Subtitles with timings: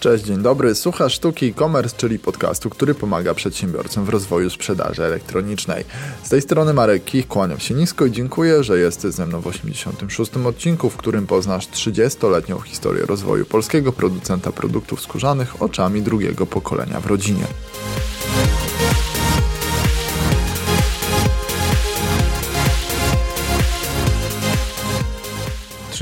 [0.00, 0.74] Cześć, dzień dobry.
[0.74, 5.84] Słucha Sztuki e-commerce, czyli podcastu, który pomaga przedsiębiorcom w rozwoju sprzedaży elektronicznej.
[6.22, 9.46] Z tej strony Marek Kich, kłaniam się nisko i dziękuję, że jesteś ze mną w
[9.46, 10.36] 86.
[10.36, 17.06] odcinku, w którym poznasz 30-letnią historię rozwoju polskiego producenta produktów skórzanych oczami drugiego pokolenia w
[17.06, 17.44] rodzinie.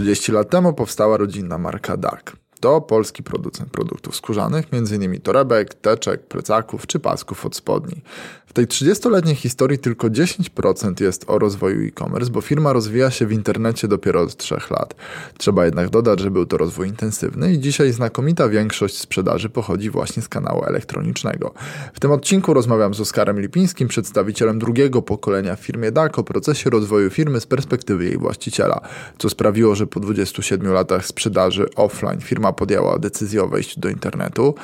[0.01, 2.40] 30 lat temu powstała rodzinna marka DAC.
[2.61, 5.21] To polski producent produktów skórzanych, m.in.
[5.21, 8.03] torebek, teczek, plecaków czy pasków od spodni.
[8.51, 13.33] W tej 30-letniej historii tylko 10% jest o rozwoju e-commerce, bo firma rozwija się w
[13.33, 14.95] internecie dopiero od 3 lat.
[15.39, 20.23] Trzeba jednak dodać, że był to rozwój intensywny i dzisiaj znakomita większość sprzedaży pochodzi właśnie
[20.23, 21.55] z kanału elektronicznego.
[21.95, 26.71] W tym odcinku rozmawiam z Oskarem Lipińskim, przedstawicielem drugiego pokolenia w firmie DAC o procesie
[26.71, 28.81] rozwoju firmy z perspektywy jej właściciela,
[29.19, 34.55] co sprawiło, że po 27 latach sprzedaży offline firma podjęła decyzję o wejściu do internetu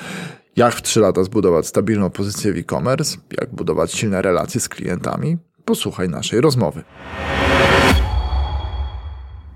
[0.57, 5.37] jak w 3 lata zbudować stabilną pozycję w e-commerce, jak budować silne relacje z klientami,
[5.65, 6.83] posłuchaj naszej rozmowy.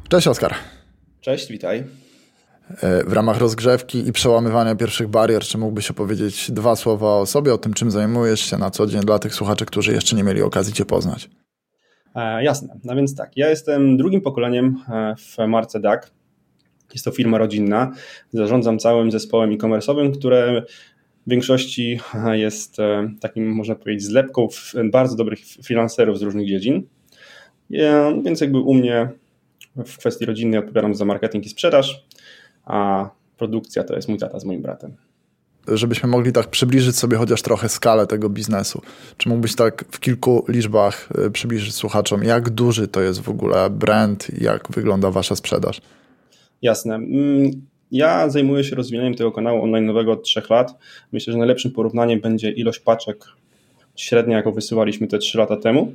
[0.09, 0.55] Cześć Oskar.
[1.20, 1.84] Cześć, witaj.
[2.83, 7.55] E, w ramach rozgrzewki i przełamywania pierwszych barier, czy mógłbyś opowiedzieć dwa słowa o sobie,
[7.55, 10.42] o tym, czym zajmujesz się na co dzień dla tych słuchaczy, którzy jeszcze nie mieli
[10.42, 11.31] okazji Cię poznać?
[12.15, 12.77] E, jasne.
[12.84, 16.11] No więc tak, ja jestem drugim pokoleniem e, w marce DAC.
[16.92, 17.92] Jest to firma rodzinna.
[18.33, 20.62] Zarządzam całym zespołem e-commerce'owym, które
[21.27, 22.00] w większości
[22.32, 24.48] jest e, takim, można powiedzieć, zlepką
[24.84, 26.82] bardzo dobrych freelancerów z różnych dziedzin.
[28.24, 29.08] Więc jakby u mnie
[29.77, 32.06] w kwestii rodzinnej odpowiadam za marketing i sprzedaż,
[32.64, 34.97] a produkcja to jest mój tata z moim bratem.
[35.69, 38.82] Żebyśmy mogli tak przybliżyć sobie chociaż trochę skalę tego biznesu.
[39.16, 43.70] Czy mógłbyś tak w kilku liczbach e, przybliżyć słuchaczom, jak duży to jest w ogóle
[43.70, 45.80] brand jak wygląda wasza sprzedaż?
[46.62, 46.94] Jasne.
[46.94, 47.50] Mm,
[47.92, 50.75] ja zajmuję się rozwijaniem tego kanału online'owego od 3 lat.
[51.12, 53.25] Myślę, że najlepszym porównaniem będzie ilość paczek
[53.97, 55.93] średnia, jaką wysyłaliśmy te 3 lata temu.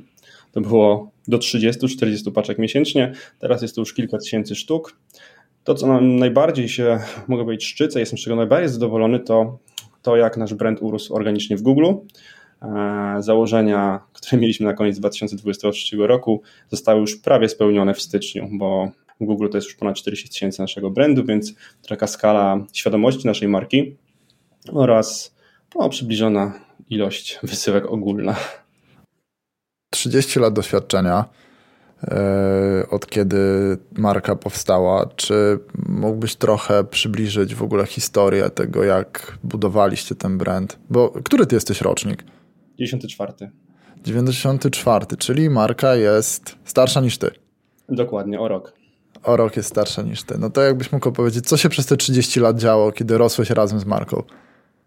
[0.52, 4.96] To było do 30-40 paczek miesięcznie, teraz jest to już kilka tysięcy sztuk.
[5.64, 6.98] To, co nam najbardziej się,
[7.28, 9.58] mogę powiedzieć, szczycę, jestem z czego najbardziej zadowolony, to
[10.02, 11.92] to, jak nasz brand urósł organicznie w Google.
[12.62, 18.90] E, założenia, które mieliśmy na koniec 2023 roku, zostały już prawie spełnione w styczniu, bo
[19.20, 21.54] Google to jest już ponad 40 tysięcy naszego brandu, więc
[21.88, 23.96] taka skala świadomości naszej marki
[24.72, 25.36] oraz
[25.74, 26.52] no, przybliżona
[26.90, 28.36] ilość wysyłek ogólna.
[29.90, 31.24] 30 lat doświadczenia
[32.02, 33.38] e, od kiedy
[33.92, 35.06] marka powstała.
[35.16, 40.78] Czy mógłbyś trochę przybliżyć w ogóle historię tego, jak budowaliście ten brand?
[40.90, 42.24] Bo który ty jesteś rocznik?
[42.78, 43.32] 94.
[44.04, 47.30] 94, czyli marka jest starsza niż ty.
[47.88, 48.75] Dokładnie, o rok
[49.26, 50.38] o rok jest starsza niż ty.
[50.38, 53.80] No to jakbyś mógł powiedzieć, co się przez te 30 lat działo, kiedy rosłeś razem
[53.80, 54.22] z marką?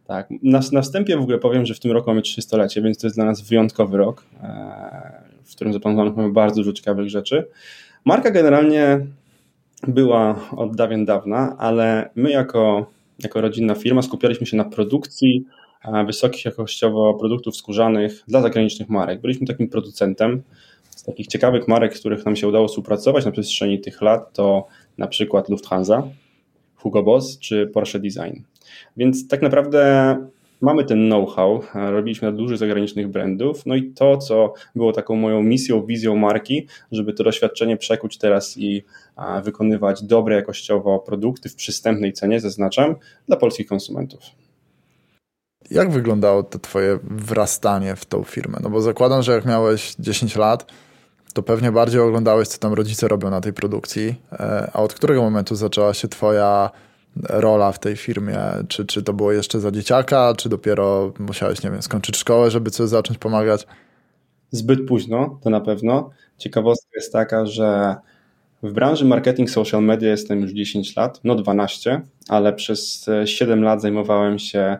[0.07, 3.07] Tak, na, na wstępie w ogóle powiem, że w tym roku mamy 300-lecie, więc to
[3.07, 7.47] jest dla nas wyjątkowy rok, e, w którym zaplanowanych mamy bardzo dużo ciekawych rzeczy.
[8.05, 8.99] Marka generalnie
[9.87, 12.91] była od dawien dawna, ale my jako,
[13.23, 15.45] jako rodzinna firma skupialiśmy się na produkcji
[15.85, 19.21] e, wysokich jakościowo produktów skórzanych dla zagranicznych marek.
[19.21, 20.41] Byliśmy takim producentem,
[20.99, 24.67] z takich ciekawych marek, z których nam się udało współpracować na przestrzeni tych lat, to
[24.97, 26.03] na przykład Lufthansa,
[26.75, 28.41] Hugo Boss czy Porsche Design.
[28.97, 30.15] Więc tak naprawdę
[30.61, 35.43] mamy ten know-how, robiliśmy na dużych zagranicznych brandów, no i to, co było taką moją
[35.43, 38.83] misją, wizją marki, żeby to doświadczenie przekuć teraz i
[39.43, 42.95] wykonywać dobre jakościowo produkty w przystępnej cenie, zaznaczam,
[43.27, 44.19] dla polskich konsumentów.
[45.71, 48.59] Jak wyglądało to twoje wrastanie w tą firmę?
[48.63, 50.71] No bo zakładam, że jak miałeś 10 lat,
[51.39, 54.15] to pewnie bardziej oglądałeś, co tam rodzice robią na tej produkcji.
[54.31, 56.69] E, a od którego momentu zaczęła się Twoja
[57.29, 58.39] rola w tej firmie?
[58.67, 62.71] Czy, czy to było jeszcze za dzieciaka, czy dopiero musiałeś, nie wiem, skończyć szkołę, żeby
[62.71, 63.67] coś zacząć pomagać?
[64.51, 66.09] Zbyt późno, to na pewno.
[66.37, 67.95] Ciekawostka jest taka, że
[68.63, 73.81] w branży marketing social media jestem już 10 lat, no 12, ale przez 7 lat
[73.81, 74.77] zajmowałem się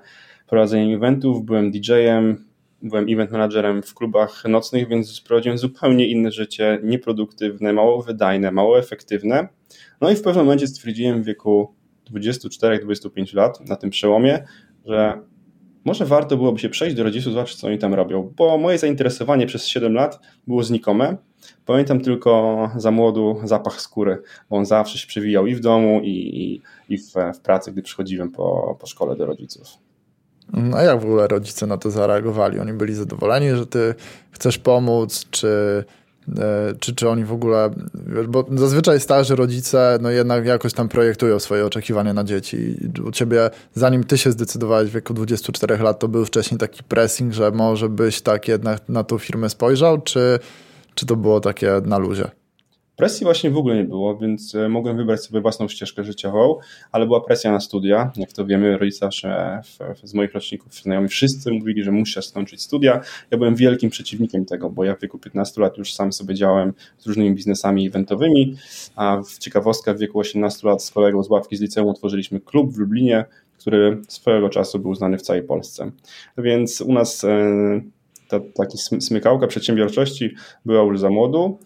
[0.47, 2.48] prowadzeniem eventów, byłem DJ-em,
[2.81, 8.79] byłem event managerem w klubach nocnych, więc prowadziłem zupełnie inne życie, nieproduktywne, mało wydajne, mało
[8.79, 9.47] efektywne.
[10.01, 11.73] No i w pewnym momencie stwierdziłem w wieku
[12.11, 14.43] 24-25 lat, na tym przełomie,
[14.85, 15.21] że
[15.85, 19.45] może warto byłoby się przejść do rodziców, zobaczyć co oni tam robią, bo moje zainteresowanie
[19.45, 21.17] przez 7 lat było znikome.
[21.65, 26.09] Pamiętam tylko za młodu zapach skóry, bo on zawsze się przewijał i w domu, i,
[26.09, 26.61] i,
[26.93, 29.88] i w, w pracy, gdy przychodziłem po, po szkole do rodziców.
[30.75, 32.59] A jak w ogóle rodzice na to zareagowali?
[32.59, 33.95] Oni byli zadowoleni, że ty
[34.31, 35.83] chcesz pomóc, czy
[36.37, 37.69] E, czy, czy oni w ogóle,
[38.27, 42.75] bo zazwyczaj że rodzice no jednak jakoś tam projektują swoje oczekiwania na dzieci.
[43.05, 47.33] U ciebie, zanim ty się zdecydowałeś w wieku 24 lat, to był wcześniej taki pressing,
[47.33, 50.39] że może byś tak jednak na tą firmę spojrzał, czy,
[50.95, 52.38] czy to było takie na luzie?
[52.99, 56.55] Presji właśnie w ogóle nie było, więc e, mogłem wybrać sobie własną ścieżkę życiową,
[56.91, 58.11] ale była presja na studia.
[58.15, 59.09] Jak to wiemy, rodzice
[60.03, 63.01] z moich roczników, znajomi wszyscy mówili, że muszę skończyć studia.
[63.31, 66.73] Ja byłem wielkim przeciwnikiem tego, bo ja w wieku 15 lat już sam sobie działałem
[66.97, 68.55] z różnymi biznesami eventowymi,
[68.95, 72.73] a w ciekawostka w wieku 18 lat z kolegą z ławki z liceum otworzyliśmy klub
[72.73, 73.25] w Lublinie,
[73.57, 75.91] który swojego czasu był znany w całej Polsce.
[76.37, 77.81] Więc u nas e,
[78.27, 80.35] ta taki smykałka przedsiębiorczości
[80.65, 81.59] była już za młodu,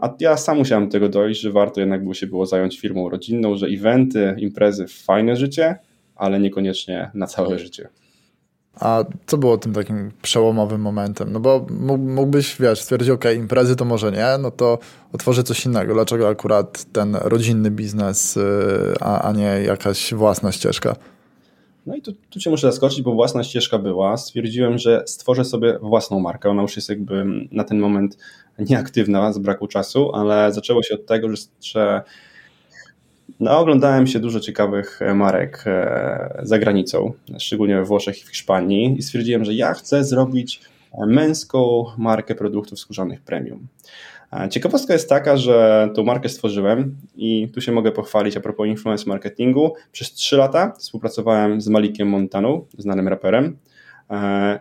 [0.00, 3.08] a ja sam musiałem do tego dojść, że warto jednak było się było zająć firmą
[3.08, 5.78] rodzinną, że eventy, imprezy, fajne życie,
[6.16, 7.88] ale niekoniecznie na całe życie.
[8.80, 11.32] A co było tym takim przełomowym momentem?
[11.32, 11.66] No bo
[11.98, 14.78] mógłbyś, wiesz, stwierdzić, ok, imprezy to może nie, no to
[15.12, 15.94] otworzę coś innego.
[15.94, 18.42] Dlaczego akurat ten rodzinny biznes, y,
[19.00, 20.96] a, a nie jakaś własna ścieżka?
[21.86, 24.16] No i tu, tu cię muszę zaskoczyć, bo własna ścieżka była.
[24.16, 26.50] Stwierdziłem, że stworzę sobie własną markę.
[26.50, 28.18] Ona już jest jakby na ten moment
[28.58, 31.28] nieaktywna z braku czasu, ale zaczęło się od tego,
[31.62, 32.02] że
[33.40, 38.96] no, oglądałem się dużo ciekawych marek e, za granicą, szczególnie we Włoszech i w Hiszpanii
[38.98, 40.60] i stwierdziłem, że ja chcę zrobić
[41.06, 43.66] męską markę produktów skórzanych premium.
[44.50, 49.04] Ciekawostka jest taka, że tą markę stworzyłem i tu się mogę pochwalić a propos influence
[49.06, 49.74] marketingu.
[49.92, 53.58] Przez 3 lata współpracowałem z Malikiem Montaną, znanym raperem.
[54.10, 54.60] E,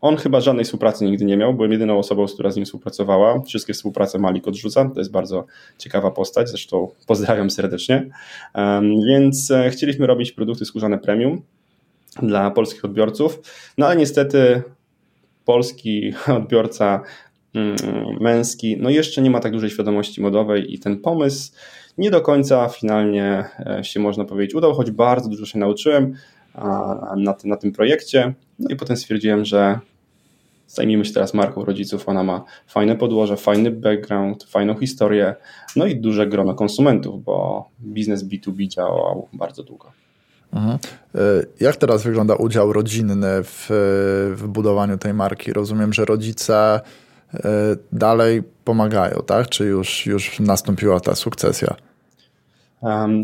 [0.00, 3.42] on chyba żadnej współpracy nigdy nie miał, byłem jedyną osobą, która z nim współpracowała.
[3.42, 5.46] Wszystkie współprace Malik odrzuca, to jest bardzo
[5.78, 8.10] ciekawa postać, zresztą pozdrawiam serdecznie.
[9.08, 11.42] Więc e, chcieliśmy robić produkty skórzane premium
[12.22, 13.40] dla polskich odbiorców,
[13.78, 14.62] no ale niestety
[15.44, 17.00] polski odbiorca
[18.20, 21.52] męski, no jeszcze nie ma tak dużej świadomości modowej i ten pomysł
[21.98, 26.14] nie do końca finalnie e, się można powiedzieć udał, choć bardzo dużo się nauczyłem
[27.16, 28.34] na, na tym projekcie.
[28.58, 29.78] No i potem stwierdziłem, że
[30.66, 32.08] zajmijmy się teraz marką rodziców.
[32.08, 35.34] Ona ma fajne podłoże, fajny background, fajną historię,
[35.76, 39.92] no i duże grono konsumentów, bo biznes B2B działał bardzo długo.
[40.52, 40.78] Mhm.
[41.14, 41.18] E,
[41.60, 43.66] jak teraz wygląda udział rodzinny w,
[44.36, 45.52] w budowaniu tej marki?
[45.52, 46.80] Rozumiem, że rodzice e,
[47.92, 49.48] dalej pomagają, tak?
[49.48, 51.76] Czy już, już nastąpiła ta sukcesja?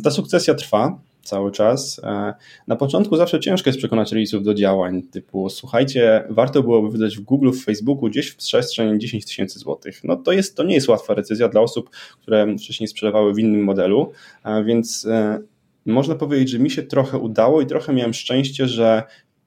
[0.04, 2.00] ta sukcesja trwa cały czas.
[2.04, 2.34] E,
[2.66, 7.20] na początku zawsze ciężko jest przekonać rodziców do działań typu słuchajcie, warto byłoby wydać w
[7.20, 10.04] Google, w Facebooku gdzieś w przestrzeń 10 tysięcy złotych.
[10.04, 11.90] No to, jest, to nie jest łatwa decyzja dla osób,
[12.22, 14.12] które wcześniej sprzedawały w innym modelu,
[14.64, 15.40] więc e,
[15.86, 19.02] można powiedzieć, że mi się trochę udało i trochę miałem szczęście, że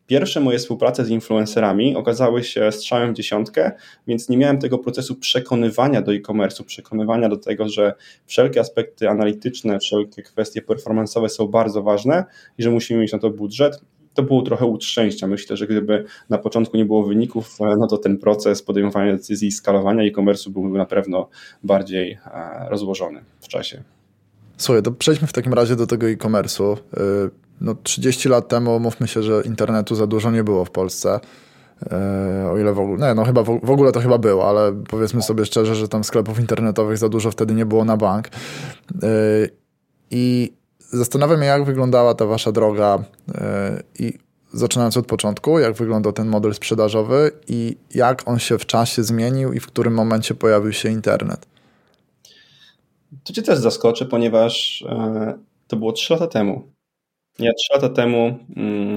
[0.10, 3.72] Pierwsze moje współprace z influencerami okazały się strzałem w dziesiątkę,
[4.08, 7.94] więc nie miałem tego procesu przekonywania do e-commerce'u, przekonywania do tego, że
[8.26, 12.24] wszelkie aspekty analityczne, wszelkie kwestie performance'owe są bardzo ważne
[12.58, 13.82] i że musimy mieć na to budżet.
[14.14, 15.28] To było trochę łód szczęścia.
[15.28, 19.52] Myślę, że gdyby na początku nie było wyników, no to ten proces podejmowania decyzji i
[19.52, 21.30] skalowania e-commerce'u byłby na pewno
[21.64, 22.20] bardziej e,
[22.70, 23.84] rozłożony w czasie.
[24.58, 26.78] Słuchaj, to przejdźmy w takim razie do tego e-commerce'u.
[27.62, 31.20] No 30 lat temu, mówmy się, że internetu za dużo nie było w Polsce.
[31.92, 35.22] E, o ile w ogóle, nie, no chyba w ogóle to chyba było, ale powiedzmy
[35.22, 38.28] sobie szczerze, że tam sklepów internetowych za dużo wtedy nie było na bank.
[38.28, 39.10] E,
[40.12, 43.04] I zastanawiam się, jak wyglądała ta wasza droga
[43.36, 44.14] e, i
[44.54, 49.54] zaczynając od początku, jak wyglądał ten model sprzedażowy i jak on się w czasie zmienił
[49.54, 51.48] i w którym momencie pojawił się internet.
[53.24, 54.86] To cię też zaskoczę, ponieważ
[55.68, 56.79] to było 3 lata temu.
[57.40, 58.96] Ja trzy lata temu, mm,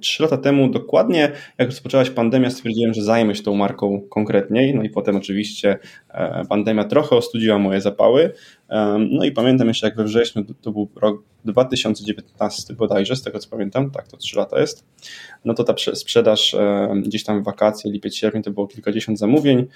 [0.00, 4.74] trzy lata temu dokładnie, jak rozpoczęłaś pandemia, stwierdziłem, że zajmę się tą marką konkretniej.
[4.74, 8.32] No i potem oczywiście e, pandemia trochę ostudziła moje zapały.
[9.10, 13.50] No i pamiętam jeszcze, jak we wrześniu, to był rok 2019 bodajże, z tego co
[13.50, 14.84] pamiętam, tak, to trzy lata jest,
[15.44, 16.56] no to ta sprzedaż
[16.96, 19.66] gdzieś tam w wakacje, lipiec, sierpień, to było kilkadziesiąt zamówień.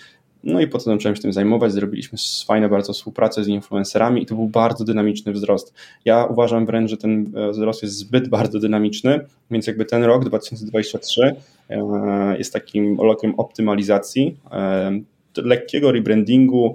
[0.45, 4.35] No i potem zacząłem się tym zajmować, zrobiliśmy fajne bardzo współpracę z influencerami i to
[4.35, 5.75] był bardzo dynamiczny wzrost.
[6.05, 10.25] Ja uważam wręcz, że ten e, wzrost jest zbyt bardzo dynamiczny, więc jakby ten rok
[10.25, 11.37] 2023
[11.71, 15.01] e, jest takim rokiem optymalizacji, e,
[15.37, 16.75] lekkiego rebrandingu,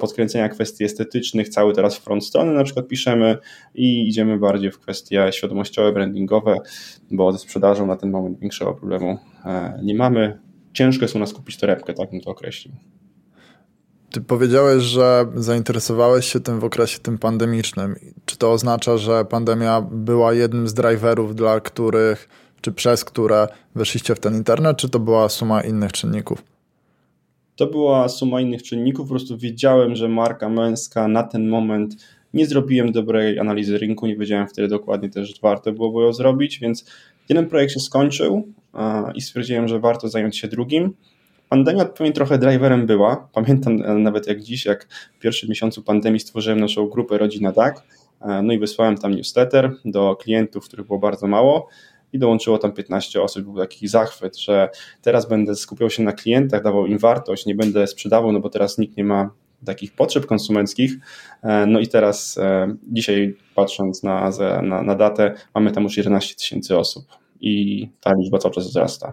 [0.00, 3.38] podkręcenia kwestii estetycznych, cały teraz front strony na przykład piszemy
[3.74, 6.56] i idziemy bardziej w kwestie świadomościowe, brandingowe,
[7.10, 9.18] bo ze sprzedażą na ten moment większego problemu
[9.82, 10.38] nie mamy
[10.74, 12.74] ciężko jest u nas kupić torebkę, tak bym to określił.
[14.10, 17.96] Ty powiedziałeś, że zainteresowałeś się tym w okresie tym pandemicznym.
[18.26, 22.28] Czy to oznacza, że pandemia była jednym z driverów, dla których,
[22.60, 26.54] czy przez które weszliście w ten internet, czy to była suma innych czynników?
[27.56, 29.06] to była suma innych czynników.
[29.06, 31.96] Po prostu wiedziałem, że marka męska na ten moment
[32.34, 36.58] nie zrobiłem dobrej analizy rynku, nie wiedziałem wtedy dokładnie też, że warto było ją zrobić,
[36.58, 36.84] więc
[37.28, 38.48] jeden projekt się skończył
[39.14, 40.94] i stwierdziłem, że warto zająć się drugim.
[41.48, 43.28] Pandemia pewnie trochę driverem była.
[43.32, 47.82] Pamiętam e, nawet jak dziś, jak w pierwszym miesiącu pandemii stworzyłem naszą grupę Rodzina Tak.
[48.42, 51.68] No i wysłałem tam newsletter do klientów, których było bardzo mało
[52.12, 53.44] i dołączyło tam 15 osób.
[53.44, 54.68] Był taki zachwyt, że
[55.02, 58.78] teraz będę skupiał się na klientach, dawał im wartość, nie będę sprzedawał, no bo teraz
[58.78, 59.30] nikt nie ma
[59.66, 60.92] takich potrzeb konsumenckich.
[61.42, 64.30] E, no i teraz e, dzisiaj patrząc na,
[64.62, 69.12] na, na datę, mamy tam już 11 tysięcy osób i ta liczba cały czas wzrasta.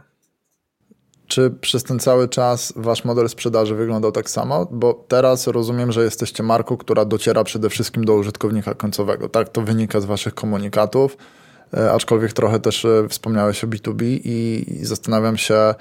[1.28, 4.68] Czy przez ten cały czas wasz model sprzedaży wyglądał tak samo?
[4.72, 9.30] Bo teraz rozumiem, że jesteście marką, która dociera przede wszystkim do użytkownika końcowego.
[9.30, 11.18] Tak to wynika z waszych komunikatów,
[11.74, 15.76] e, aczkolwiek trochę też wspomniałeś o B2B i zastanawiam się,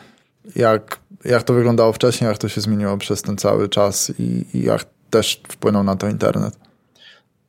[0.57, 4.63] jak, jak to wyglądało wcześniej, jak to się zmieniło przez ten cały czas i, i
[4.63, 6.70] jak też wpłynął na to internet.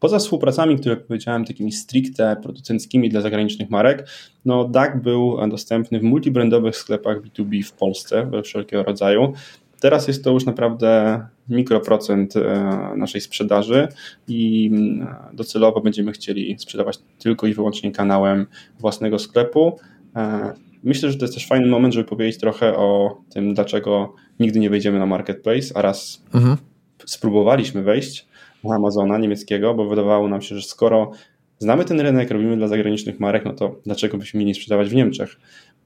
[0.02, 4.08] Poza współpracami, które powiedziałem, takimi stricte producenckimi dla zagranicznych marek,
[4.46, 9.34] no DAC był dostępny w multibrandowych sklepach B2B w Polsce we wszelkiego rodzaju.
[9.80, 12.42] Teraz jest to już naprawdę mikroprocent e,
[12.98, 13.88] naszej sprzedaży
[14.28, 18.46] i mm, docelowo będziemy chcieli sprzedawać tylko i wyłącznie kanałem
[18.80, 19.80] własnego sklepu.
[20.16, 20.54] E,
[20.84, 24.70] myślę, że to jest też fajny moment, żeby powiedzieć trochę o tym, dlaczego nigdy nie
[24.70, 26.58] wejdziemy na marketplace, a raz mhm.
[27.06, 28.31] spróbowaliśmy wejść
[28.70, 31.12] Amazona niemieckiego, bo wydawało nam się, że skoro
[31.60, 35.40] znamy ten rynek, robimy dla zagranicznych marek, no to dlaczego byśmy mieli sprzedawać w Niemczech?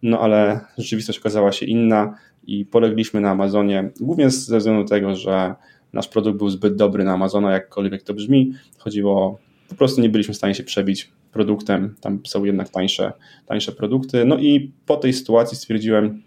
[0.04, 2.18] No ale rzeczywistość okazała się inna
[2.48, 5.56] i polegliśmy na Amazonie, głównie ze względu tego, że
[5.94, 8.54] nasz produkt był zbyt dobry na Amazona, jakkolwiek to brzmi.
[8.78, 9.40] Chodziło,
[9.70, 13.14] po prostu nie byliśmy w stanie się przebić produktem, tam są jednak tańsze,
[13.46, 14.26] tańsze produkty.
[14.26, 16.22] No i po tej sytuacji stwierdziłem,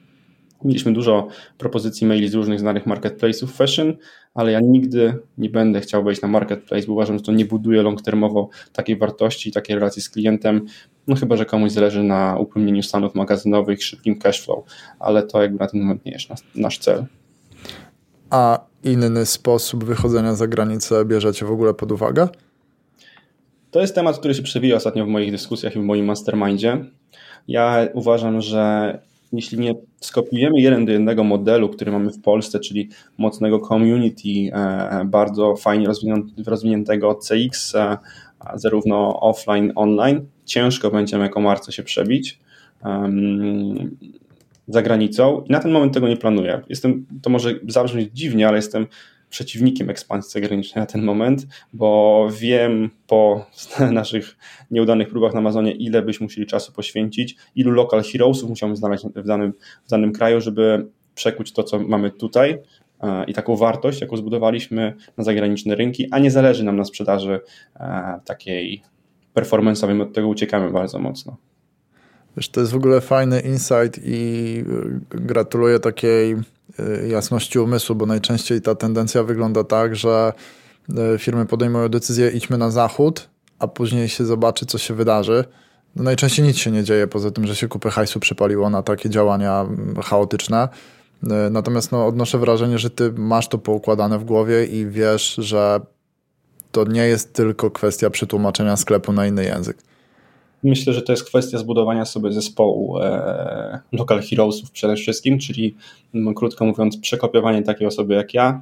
[0.64, 3.96] Mieliśmy dużo propozycji maili z różnych znanych marketplace'ów fashion,
[4.34, 7.82] ale ja nigdy nie będę chciał wejść na marketplace, bo uważam, że to nie buduje
[7.82, 10.66] long-termowo takiej wartości, takiej relacji z klientem,
[11.06, 14.64] no chyba, że komuś zależy na upełnieniu stanów magazynowych, szybkim cashflow,
[14.98, 17.04] ale to jakby na ten moment nie jest nasz cel.
[18.30, 22.28] A inny sposób wychodzenia za granicę bierzecie w ogóle pod uwagę?
[23.70, 26.84] To jest temat, który się przewija ostatnio w moich dyskusjach i w moim mastermindzie.
[27.48, 28.98] Ja uważam, że
[29.32, 35.04] jeśli nie skopiujemy jeden do jednego modelu, który mamy w Polsce, czyli mocnego community, e,
[35.04, 35.88] bardzo fajnie
[36.46, 37.98] rozwiniętego CX, e,
[38.54, 42.38] zarówno offline, online, ciężko będziemy jako marce się przebić
[44.68, 46.60] za granicą i na ten moment tego nie planuję.
[46.68, 48.86] Jestem, to może zabrzmieć dziwnie, ale jestem
[49.30, 53.46] przeciwnikiem ekspansji zagranicznej na ten moment, bo wiem po
[53.92, 54.36] naszych
[54.70, 59.26] nieudanych próbach na Amazonie, ile byśmy musieli czasu poświęcić, ilu local heroesów musiałbym znaleźć w
[59.26, 59.52] danym,
[59.86, 62.58] w danym kraju, żeby przekuć to, co mamy tutaj
[63.00, 67.40] e, i taką wartość, jaką zbudowaliśmy na zagraniczne rynki, a nie zależy nam na sprzedaży
[67.76, 68.82] e, takiej
[69.34, 71.36] performance'owej, od tego uciekamy bardzo mocno.
[72.36, 74.64] Wiesz, to jest w ogóle fajny insight i
[75.10, 76.36] gratuluję takiej
[77.08, 80.32] jasności umysłu, bo najczęściej ta tendencja wygląda tak, że
[81.14, 85.44] y, firmy podejmują decyzję idźmy na zachód, a później się zobaczy, co się wydarzy.
[85.96, 89.10] No najczęściej nic się nie dzieje, poza tym, że się kupy hajsu przypaliło na takie
[89.10, 90.68] działania mm, chaotyczne.
[91.24, 95.80] Y, natomiast no, odnoszę wrażenie, że ty masz to poukładane w głowie i wiesz, że
[96.72, 99.76] to nie jest tylko kwestia przetłumaczenia sklepu na inny język.
[100.62, 105.74] Myślę, że to jest kwestia zbudowania sobie zespołu e, local heroesów przede wszystkim, czyli
[106.36, 108.60] krótko mówiąc przekopiowanie takiej osoby jak ja,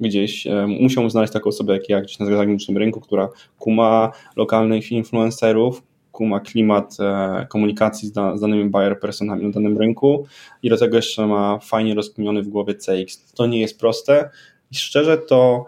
[0.00, 4.92] gdzieś, e, musiał znaleźć taką osobę jak ja gdzieś na zagranicznym rynku, która kuma lokalnych
[4.92, 10.26] influencerów, kuma klimat e, komunikacji z, da, z danymi buyer personami na danym rynku
[10.62, 13.32] i do tego jeszcze ma fajnie rozkminiony w głowie CX.
[13.32, 14.30] To nie jest proste
[14.72, 15.66] i szczerze to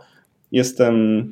[0.53, 1.25] jestem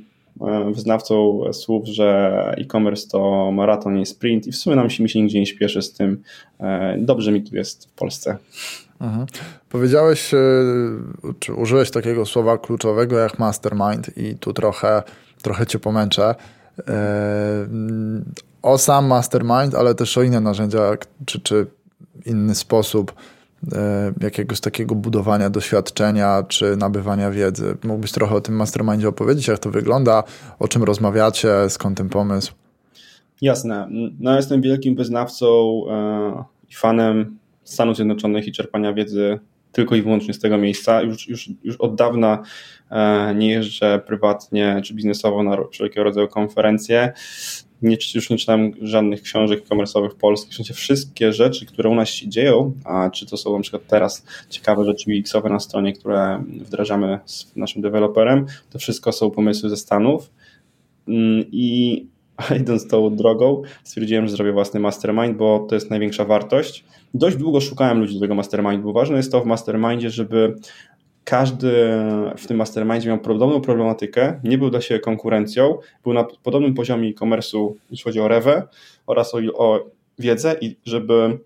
[0.74, 5.20] wyznawcą słów, że e-commerce to maraton i sprint i w sumie nam się, mi się
[5.20, 6.22] nigdzie nie śpieszy z tym.
[6.60, 8.36] E, dobrze mi tu jest w Polsce.
[9.00, 9.26] Mhm.
[9.68, 10.38] Powiedziałeś, e,
[11.38, 15.02] czy użyłeś takiego słowa kluczowego jak mastermind i tu trochę,
[15.42, 16.34] trochę cię pomęczę.
[18.62, 21.66] O sam mastermind, ale też o inne narzędzia, czy, czy
[22.26, 23.35] inny sposób E,
[24.20, 27.76] jakiegoś takiego budowania doświadczenia czy nabywania wiedzy.
[27.84, 30.22] Mógłbyś trochę o tym mastermindzie opowiedzieć, jak to wygląda,
[30.58, 32.52] o czym rozmawiacie, skąd ten pomysł?
[33.42, 33.88] Jasne.
[34.20, 35.46] No, jestem wielkim wyznawcą
[35.90, 39.38] e, i fanem Stanów Zjednoczonych i czerpania wiedzy
[39.72, 41.02] tylko i wyłącznie z tego miejsca.
[41.02, 42.42] Już, już, już od dawna
[42.90, 47.12] e, nie jeżdżę prywatnie czy biznesowo na wszelkiego rodzaju konferencje.
[47.82, 52.08] Nie, już nie czytałem żadnych książek komersowych polskich, w sensie wszystkie rzeczy, które u nas
[52.08, 56.44] się dzieją, a czy to są na przykład teraz ciekawe rzeczy UX-owe na stronie, które
[56.60, 60.30] wdrażamy z naszym deweloperem, to wszystko są pomysły ze Stanów
[61.08, 62.06] mm, i
[62.60, 66.84] idąc tą drogą stwierdziłem, że zrobię własny mastermind, bo to jest największa wartość.
[67.14, 68.92] Dość długo szukałem ludzi do tego mastermindu.
[68.92, 70.54] Ważne jest to w mastermindzie, żeby
[71.26, 71.72] każdy
[72.36, 77.08] w tym mastermindzie miał podobną problematykę, nie był dla siebie konkurencją, był na podobnym poziomie
[77.08, 78.62] e-commerce'u, jeśli chodzi o rewę
[79.06, 81.38] oraz o, o wiedzę i żeby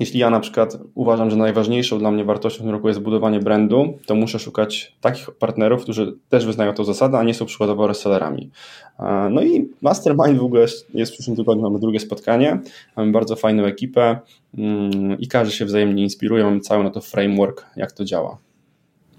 [0.00, 3.40] jeśli ja na przykład uważam, że najważniejszą dla mnie wartością w tym roku jest budowanie
[3.40, 7.86] brandu, to muszę szukać takich partnerów, którzy też wyznają tę zasadę, a nie są przykładowo
[7.86, 8.50] resellerami.
[9.30, 12.60] No i Mastermind w ogóle jest w przyszłym tygodniu, mamy drugie spotkanie,
[12.96, 14.18] mamy bardzo fajną ekipę
[14.58, 18.38] mm, i każdy się wzajemnie inspiruje, mamy cały na to framework, jak to działa.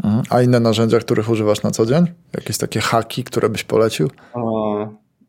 [0.03, 0.23] Mhm.
[0.29, 2.05] A inne narzędzia, których używasz na co dzień?
[2.33, 4.09] Jakieś takie haki, które byś polecił?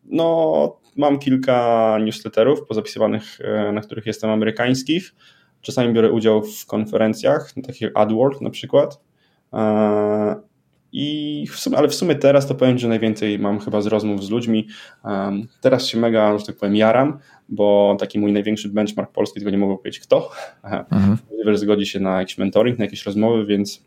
[0.04, 5.14] No, mam kilka newsletterów pozapisywanych, e, na których jestem amerykańskich.
[5.60, 9.00] Czasami biorę udział w konferencjach, takich jak AdWorld na przykład.
[9.52, 10.36] E,
[10.92, 14.24] I w sumie, ale w sumie teraz to powiem, że najwięcej mam chyba z rozmów
[14.24, 14.68] z ludźmi.
[15.60, 17.18] Teraz się mega, że tak powiem, jaram,
[17.50, 20.30] bo taki mój największy benchmark polski, tego nie mogę powiedzieć kto.
[20.62, 21.16] Mhm.
[21.54, 23.82] Zgodzi się na jakiś mentoring, na jakieś rozmowy, więc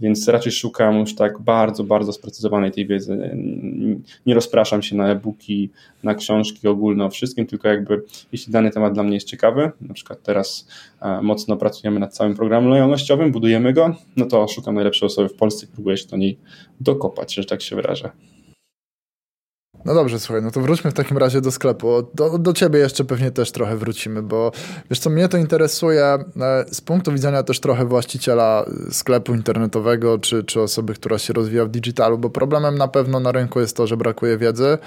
[0.00, 3.36] więc raczej szukam już tak bardzo, bardzo sprecyzowanej tej wiedzy.
[4.26, 5.70] Nie rozpraszam się na e-booki,
[6.02, 9.94] na książki ogólne o wszystkim, tylko jakby jeśli dany temat dla mnie jest ciekawy, na
[9.94, 10.68] przykład teraz
[11.00, 15.34] e, mocno pracujemy nad całym programem lojalnościowym, budujemy go, no to szukam najlepszej osoby w
[15.34, 16.38] Polsce i próbuję się do niej
[16.80, 18.10] dokopać, że tak się wyrażę.
[19.86, 21.88] No dobrze, słuchaj, no to wróćmy w takim razie do sklepu.
[22.14, 24.52] Do, do ciebie jeszcze pewnie też trochę wrócimy, bo
[24.90, 26.24] wiesz co, mnie to interesuje e,
[26.70, 31.68] z punktu widzenia też trochę właściciela sklepu internetowego, czy, czy osoby, która się rozwija w
[31.68, 34.78] digitalu, bo problemem na pewno na rynku jest to, że brakuje wiedzy,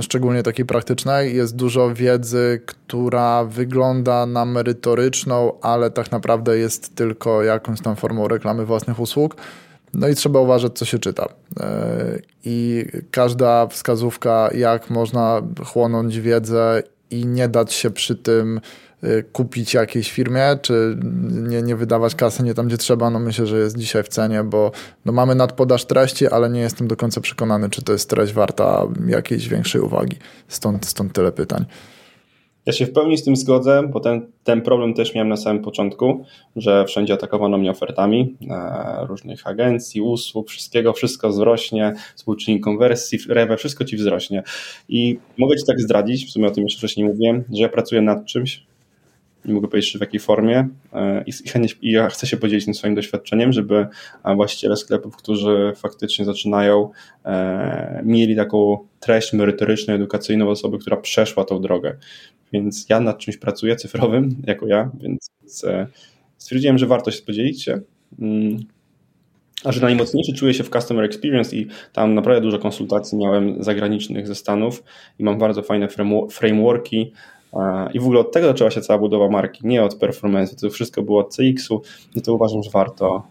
[0.00, 1.36] szczególnie takiej praktycznej.
[1.36, 8.28] Jest dużo wiedzy, która wygląda na merytoryczną, ale tak naprawdę jest tylko jakąś tam formą
[8.28, 9.36] reklamy własnych usług.
[9.94, 11.28] No i trzeba uważać, co się czyta.
[11.60, 18.60] E, I każda wskazówka, jak można chłonąć wiedzę i nie dać się przy tym
[19.02, 20.98] e, kupić jakiejś firmie, czy
[21.30, 24.44] nie, nie wydawać kasy nie tam, gdzie trzeba, no myślę, że jest dzisiaj w cenie,
[24.44, 24.72] bo
[25.04, 28.86] no mamy nadpodaż treści, ale nie jestem do końca przekonany, czy to jest treść warta
[29.06, 30.16] jakiejś większej uwagi.
[30.48, 31.66] Stąd, stąd tyle pytań.
[32.66, 35.62] Ja się w pełni z tym zgodzę, bo ten, ten problem też miałem na samym
[35.62, 36.24] początku,
[36.56, 43.56] że wszędzie atakowano mnie ofertami e, różnych agencji, usług, wszystkiego, wszystko wzrośnie, współczynnik konwersji, rewe,
[43.56, 44.42] wszystko ci wzrośnie.
[44.88, 48.02] I mogę ci tak zdradzić, w sumie o tym jeszcze wcześniej mówiłem, że ja pracuję
[48.02, 48.66] nad czymś,
[49.44, 51.32] nie mogę powiedzieć w jakiej formie e, i,
[51.82, 53.86] i ja chcę się podzielić tym swoim doświadczeniem, żeby
[54.36, 56.90] właściciele sklepów, którzy faktycznie zaczynają,
[57.24, 61.96] e, mieli taką treść merytoryczną, edukacyjną osoby, która przeszła tą drogę.
[62.52, 65.30] Więc ja nad czymś pracuję cyfrowym, jako ja, więc
[65.64, 65.86] e,
[66.38, 67.80] stwierdziłem, że warto się podzielić się.
[68.18, 68.58] Mm.
[69.64, 74.26] A że najmocniejszy czuję się w Customer Experience i tam naprawdę dużo konsultacji miałem zagranicznych
[74.26, 74.82] ze Stanów
[75.18, 75.88] i mam bardzo fajne
[76.30, 77.12] frameworki,
[77.94, 81.02] i w ogóle od tego zaczęła się cała budowa marki, nie od performance, to wszystko
[81.02, 81.82] było od CX-u,
[82.16, 83.22] no to uważam, że warto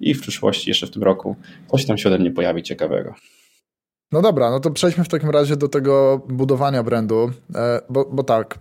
[0.00, 1.36] i w przyszłości, jeszcze w tym roku,
[1.70, 3.14] coś tam się ode mnie pojawi ciekawego.
[4.12, 8.22] No dobra, no to przejdźmy w takim razie do tego budowania brandu, e, bo, bo
[8.22, 8.58] tak,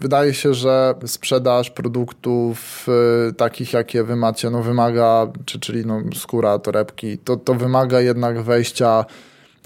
[0.00, 2.86] wydaje się, że sprzedaż produktów
[3.28, 8.00] e, takich, jakie wy macie, no wymaga, czy, czyli no skóra, torebki, to, to wymaga
[8.00, 9.04] jednak wejścia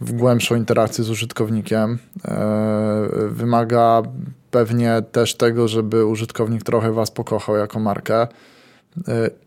[0.00, 4.02] w głębszą interakcję z użytkownikiem, e, wymaga
[4.50, 8.26] pewnie też tego, żeby użytkownik trochę Was pokochał jako markę.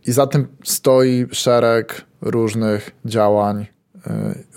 [0.05, 3.65] I za tym stoi szereg różnych działań,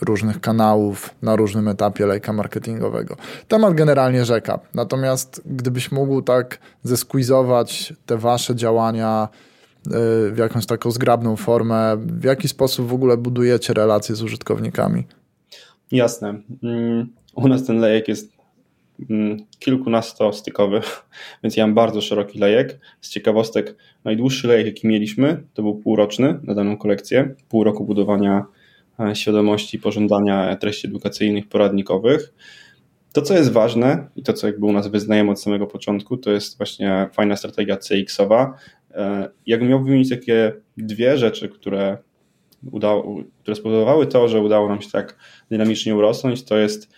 [0.01, 3.17] różnych kanałów na różnym etapie lejka marketingowego.
[3.49, 4.59] Temat generalnie rzeka.
[4.75, 9.29] Natomiast gdybyś mógł tak zesquizować te Wasze działania
[10.33, 15.07] w jakąś taką zgrabną formę, w jaki sposób w ogóle budujecie relacje z użytkownikami?
[15.93, 16.43] Jasne.
[16.63, 18.39] Mm, u nas ten lejek jest
[19.11, 20.81] Mm, kilkunastostykowy,
[21.43, 22.79] więc ja mam bardzo szeroki lejek.
[23.01, 27.35] Z ciekawostek, najdłuższy lejek, jaki mieliśmy, to był półroczny na daną kolekcję.
[27.49, 28.45] Pół roku budowania
[29.01, 32.35] e, świadomości, pożądania treści edukacyjnych, poradnikowych.
[33.13, 36.31] To, co jest ważne i to, co jakby u nas wyznajemy od samego początku, to
[36.31, 38.53] jest właśnie fajna strategia CX-owa.
[38.95, 41.99] E, jakbym miał wymienić takie dwie rzeczy, które,
[42.73, 45.17] udało, które spowodowały to, że udało nam się tak
[45.51, 46.93] dynamicznie urosnąć, to jest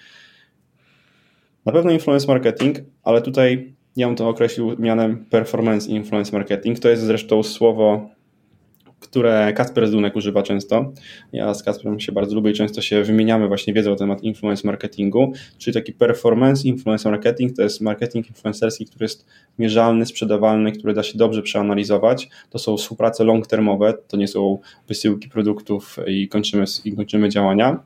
[1.66, 6.78] na pewno influence marketing, ale tutaj ja bym to określił mianem performance influence marketing.
[6.78, 8.10] To jest zresztą słowo
[9.00, 10.92] które Kasper Dunek używa często.
[11.32, 14.66] Ja z Kasperem się bardzo lubię i często się wymieniamy właśnie wiedzą na temat influence
[14.66, 19.26] marketingu, czyli taki performance influence marketing to jest marketing influencerski, który jest
[19.58, 22.28] mierzalny, sprzedawalny, który da się dobrze przeanalizować.
[22.50, 24.58] To są współprace long-termowe, to nie są
[24.88, 27.82] wysyłki produktów i kończymy, i kończymy działania.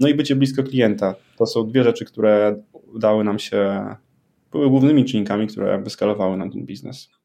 [0.00, 1.14] No i bycie blisko klienta.
[1.38, 2.62] To są dwie rzeczy, które
[2.94, 3.84] udały nam się,
[4.52, 7.15] były głównymi czynnikami, które wyskalowały nam ten biznes.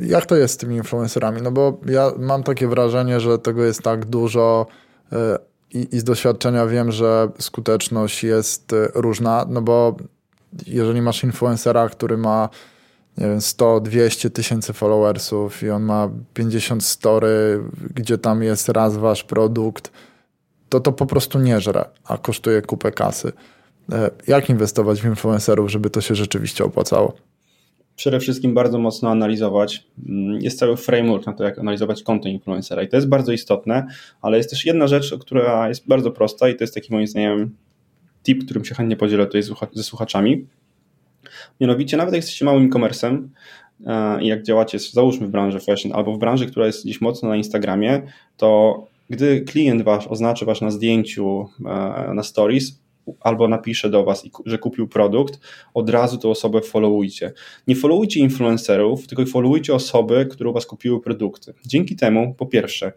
[0.00, 1.42] Jak to jest z tymi influencerami?
[1.42, 4.66] No bo ja mam takie wrażenie, że tego jest tak dużo
[5.12, 5.38] e,
[5.74, 9.96] i, i z doświadczenia wiem, że skuteczność jest e, różna, no bo
[10.66, 12.48] jeżeli masz influencera, który ma
[13.18, 17.62] nie wiem, 100, 200 tysięcy followersów i on ma 50 story,
[17.94, 19.90] gdzie tam jest raz wasz produkt,
[20.68, 23.32] to to po prostu nie żre, a kosztuje kupę kasy.
[23.92, 27.12] E, jak inwestować w influencerów, żeby to się rzeczywiście opłacało?
[27.98, 29.84] Przede wszystkim bardzo mocno analizować.
[30.08, 33.86] Mm, jest cały framework na to, jak analizować konto influencera i to jest bardzo istotne,
[34.22, 37.56] ale jest też jedna rzecz, która jest bardzo prosta i to jest taki moim zdaniem
[38.22, 40.46] tip, którym się chętnie podzielę tutaj ze słuchaczami.
[41.60, 43.28] Mianowicie, nawet jak jesteście małym e-commerce'em
[43.86, 47.28] e, i jak działacie, załóżmy w branży fashion albo w branży, która jest gdzieś mocno
[47.28, 48.02] na Instagramie,
[48.36, 52.80] to gdy klient wasz oznaczy was na zdjęciu e, na stories,
[53.20, 55.40] albo napisze do Was, że kupił produkt,
[55.74, 57.32] od razu tę osobę followujcie.
[57.66, 61.54] Nie followujcie influencerów, tylko followujcie osoby, które u Was kupiły produkty.
[61.66, 62.92] Dzięki temu, po pierwsze,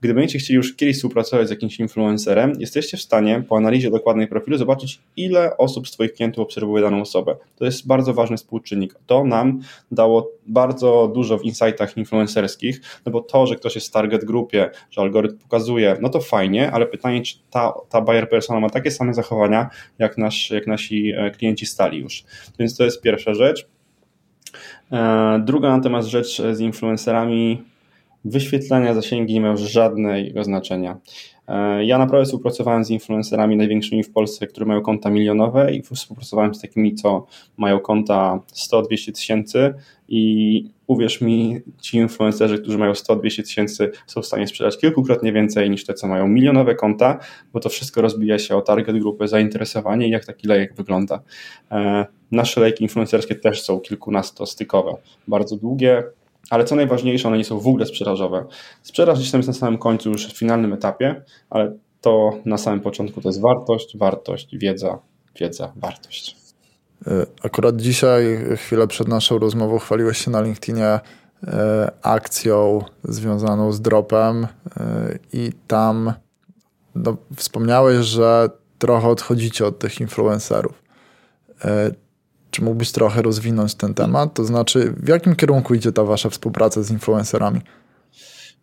[0.00, 4.28] gdy będziecie chcieli już kiedyś współpracować z jakimś influencerem, jesteście w stanie po analizie dokładnej
[4.28, 7.36] profilu zobaczyć, ile osób z Twoich klientów obserwuje daną osobę.
[7.56, 8.94] To jest bardzo ważny współczynnik.
[9.06, 13.90] To nam dało bardzo dużo w insightach influencerskich, no bo to, że ktoś jest w
[13.90, 18.60] target grupie, że algorytm pokazuje, no to fajnie, ale pytanie, czy ta, ta buyer persona
[18.60, 22.24] ma takie same zachowania, jak, nasz, jak nasi e, klienci stali już.
[22.58, 23.66] Więc to jest pierwsza rzecz.
[24.92, 27.62] E, druga natomiast rzecz z influencerami
[28.26, 30.98] wyświetlenia zasięgi nie miał żadnego znaczenia.
[31.48, 36.54] E, ja naprawdę współpracowałem z influencerami największymi w Polsce, które mają konta milionowe i współpracowałem
[36.54, 39.74] z takimi, co mają konta 100-200 tysięcy
[40.08, 45.70] i uwierz mi, ci influencerzy, którzy mają 100-200 tysięcy są w stanie sprzedać kilkukrotnie więcej
[45.70, 47.18] niż te, co mają milionowe konta,
[47.52, 51.20] bo to wszystko rozbija się o target grupę, zainteresowanie i jak taki lejek wygląda.
[51.70, 54.96] E, nasze lejki influencerskie też są kilkunastostykowe,
[55.28, 56.02] bardzo długie,
[56.50, 58.44] ale co najważniejsze, one nie są w ogóle sprzedażowe.
[58.82, 62.80] Sprzedaż gdzieś tam jest na samym końcu, już w finalnym etapie, ale to na samym
[62.80, 64.98] początku to jest wartość, wartość, wiedza,
[65.40, 66.36] wiedza, wartość.
[67.06, 68.24] E, akurat dzisiaj,
[68.56, 71.00] chwilę przed naszą rozmową, chwaliłeś się na LinkedInie e,
[72.02, 74.48] akcją związaną z dropem e,
[75.32, 76.12] i tam
[76.94, 80.82] no, wspomniałeś, że trochę odchodzicie od tych influencerów.
[82.50, 84.34] Czy mógłbyś trochę rozwinąć ten temat?
[84.34, 87.60] To znaczy, w jakim kierunku idzie ta wasza współpraca z influencerami?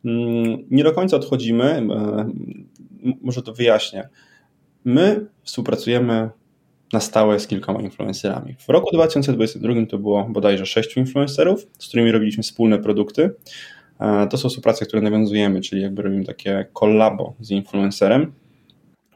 [0.06, 1.64] Mm, nie do końca odchodzimy.
[1.64, 2.30] E,
[3.22, 4.10] może to wyjaśnię.
[4.86, 6.30] My współpracujemy
[6.94, 8.56] na stałe z kilkoma influencerami.
[8.60, 13.32] W roku 2022 to było bodajże sześciu influencerów, z którymi robiliśmy wspólne produkty.
[14.00, 18.34] E, to są współprace, które nawiązujemy, czyli jakby robimy takie kolabo z influencerem.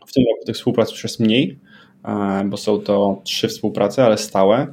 [0.07, 1.59] W tym roku tych współprac już jest mniej,
[2.45, 4.67] bo są to trzy współprace, ale stałe.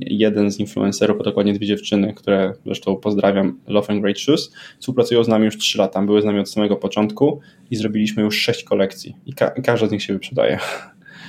[0.00, 5.28] Jeden z influencerów, dokładnie dwie dziewczyny, które zresztą pozdrawiam, Love and Great Shoes, współpracują z
[5.28, 6.02] nami już trzy lata.
[6.02, 9.90] Były z nami od samego początku i zrobiliśmy już sześć kolekcji i ka każda z
[9.90, 10.58] nich się wyprzedaje.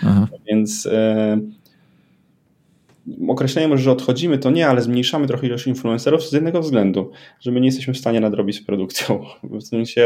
[0.04, 0.28] Aha.
[0.48, 1.40] Więc e,
[3.28, 7.52] określenie może, że odchodzimy, to nie, ale zmniejszamy trochę ilość influencerów z jednego względu, że
[7.52, 9.26] my nie jesteśmy w stanie nadrobić z produkcją.
[9.44, 10.02] W sensie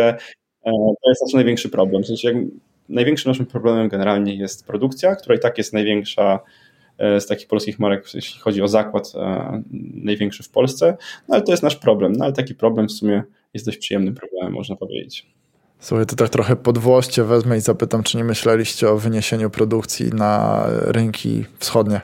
[0.65, 0.71] e,
[1.03, 2.03] to jest nasz największy problem.
[2.03, 2.38] W sensie jak
[2.89, 6.39] największym naszym problemem generalnie jest produkcja, która i tak jest największa
[6.98, 11.43] e, z takich polskich marek, jeśli chodzi o zakład, e, największy w Polsce, no ale
[11.43, 14.76] to jest nasz problem, no ale taki problem w sumie jest dość przyjemnym problemem, można
[14.76, 15.34] powiedzieć.
[15.80, 20.63] Słuchaj, to tak trochę podwłoście wezmę i zapytam, czy nie myśleliście o wyniesieniu produkcji na
[20.67, 22.02] rynki wschodnie?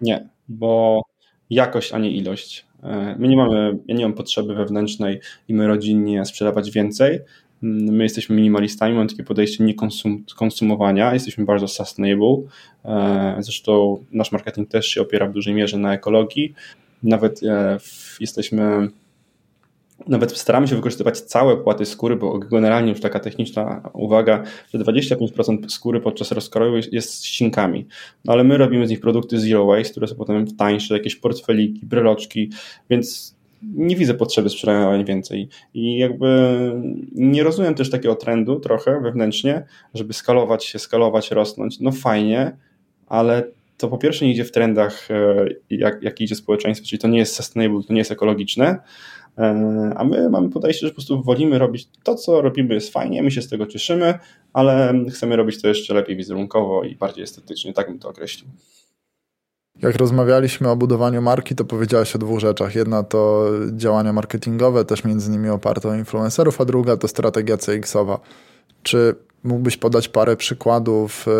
[0.00, 1.02] Nie, bo
[1.50, 2.66] jakość, a nie ilość.
[2.82, 7.20] E, my nie mamy, ja nie mam potrzeby wewnętrznej i my rodzinnie sprzedawać więcej,
[7.62, 12.36] My jesteśmy minimalistami, mamy takie podejście niekonsumowania, jesteśmy bardzo sustainable.
[12.84, 16.54] E, zresztą nasz marketing też się opiera w dużej mierze na ekologii.
[17.02, 17.78] Nawet e,
[18.20, 18.88] jesteśmy
[20.08, 24.42] nawet staramy się wykorzystywać całe płaty skóry, bo generalnie już taka techniczna uwaga,
[24.74, 27.86] że 25% skóry podczas rozkroju jest, jest ścinkami.
[28.24, 31.86] No ale my robimy z nich produkty zero waste, które są potem tańsze, jakieś portfeliki,
[31.86, 32.50] bryloczki,
[32.90, 35.48] więc nie widzę potrzeby sprzedawania więcej.
[35.74, 36.26] I jakby
[37.12, 41.80] nie rozumiem też takiego trendu trochę wewnętrznie, żeby skalować się, skalować, rosnąć.
[41.80, 42.56] No fajnie,
[43.06, 43.44] ale
[43.76, 47.18] to po pierwsze nie idzie w trendach, e, jak, jak idzie społeczeństwo, czyli to nie
[47.18, 48.78] jest sustainable, to nie jest ekologiczne,
[49.38, 53.22] E, a my mamy podejście, że po prostu wolimy robić to, co robimy jest fajnie,
[53.22, 54.18] my się z tego cieszymy,
[54.52, 58.50] ale chcemy robić to jeszcze lepiej wizerunkowo i bardziej estetycznie, tak bym to określił.
[59.82, 62.74] Jak rozmawialiśmy o budowaniu marki, to powiedziałeś o dwóch rzeczach.
[62.74, 68.20] Jedna to działania marketingowe, też między innymi oparte o influencerów, a druga to strategia CX-owa.
[68.82, 69.14] Czy
[69.44, 71.30] mógłbyś podać parę przykładów e,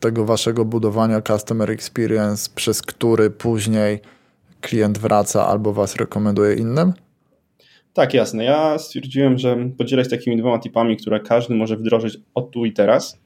[0.00, 4.00] tego waszego budowania customer experience, przez który później
[4.60, 6.92] klient wraca albo was rekomenduje innym?
[7.92, 8.44] Tak, jasne.
[8.44, 12.72] Ja stwierdziłem, że podzielę się takimi dwoma typami, które każdy może wdrożyć od tu i
[12.72, 13.18] teraz.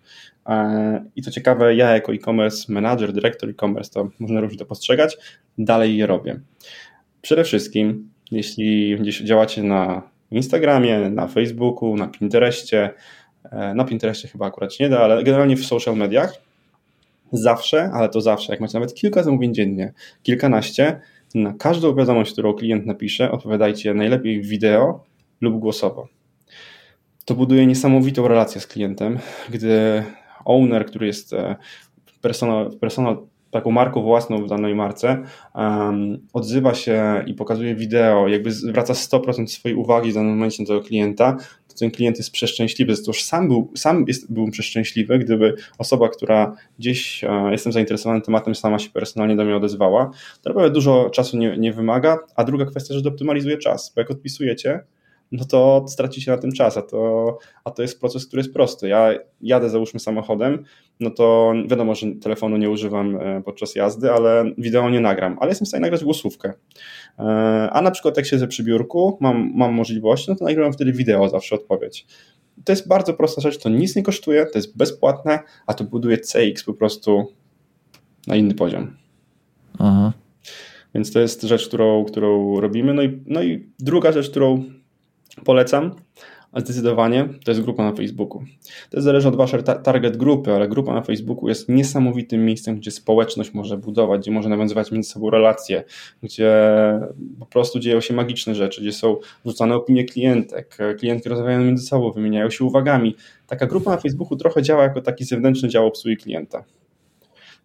[0.46, 5.16] E, I co ciekawe, ja jako e-commerce manager, dyrektor e-commerce, to można różnie to postrzegać,
[5.59, 6.40] dalej je robię.
[7.22, 12.90] Przede wszystkim, jeśli działacie na Instagramie, na Facebooku, na Pinterestie,
[13.52, 16.35] e, na Pinterestie chyba akurat nie da, ale generalnie w social mediach,
[17.33, 21.00] zawsze, ale to zawsze, jak macie nawet kilka zamówień dziennie, kilkanaście,
[21.35, 25.04] na każdą wiadomość, którą klient napisze, odpowiadajcie najlepiej wideo
[25.40, 26.09] lub głosowo.
[27.24, 29.18] To buduje niesamowitą relację z klientem,
[29.50, 30.02] gdy
[30.44, 31.57] owner, który jest e,
[32.20, 33.16] personal, personal
[33.54, 35.22] taką marką własną w danej marce,
[35.54, 40.80] um, odzywa się i pokazuje wideo, jakby zwraca 100% swojej uwagi w danym momencie tego
[40.80, 41.37] klienta,
[41.68, 42.94] to ten klient jest przeszczęśliwy.
[43.07, 48.54] Już sam, był, sam jest, byłbym przeszczęśliwy, gdyby osoba, która gdzieś e, jestem zainteresowany tematem,
[48.54, 50.11] sama się personalnie do mnie odezwała.
[50.42, 54.11] To naprawdę dużo czasu nie, nie wymaga, a druga kwestia, że optymalizuje czas, bo jak
[54.11, 54.80] odpisujecie,
[55.34, 58.88] no to stracicie na tym czas, a to, a to jest proces, który jest prosty.
[58.88, 60.64] Ja jadę załóżmy samochodem,
[61.00, 65.50] no to wiadomo, że telefonu nie używam e, podczas jazdy, ale wideo nie nagram, ale
[65.50, 66.52] jestem w stanie nagrać głosówkę.
[67.18, 67.22] E,
[67.72, 71.28] a na przykład jak siedzę przy biurku, mam, mam możliwość, no to nagrywam wtedy wideo,
[71.28, 72.06] zawsze odpowiedź.
[72.64, 76.18] To jest bardzo prosta rzecz, to nic nie kosztuje, to jest bezpłatne, a to buduje
[76.18, 77.26] CX po prostu
[78.26, 78.96] na inny poziom.
[79.78, 80.12] Aha.
[80.94, 82.94] Więc to jest rzecz, którą, którą robimy.
[82.94, 84.64] No i, no i druga rzecz, którą
[85.44, 85.94] polecam,
[86.56, 88.42] zdecydowanie to jest grupa na Facebooku.
[88.90, 93.54] To zależy od waszej target grupy, ale grupa na Facebooku jest niesamowitym miejscem, gdzie społeczność
[93.54, 95.84] może budować, gdzie może nawiązywać między sobą relacje,
[96.22, 96.52] gdzie
[97.38, 102.10] po prostu dzieją się magiczne rzeczy, gdzie są wrzucane opinie klientek, klientki rozmawiają między sobą,
[102.10, 103.16] wymieniają się uwagami.
[103.46, 106.64] Taka grupa na Facebooku trochę działa jako taki zewnętrzny dział obsługi klienta.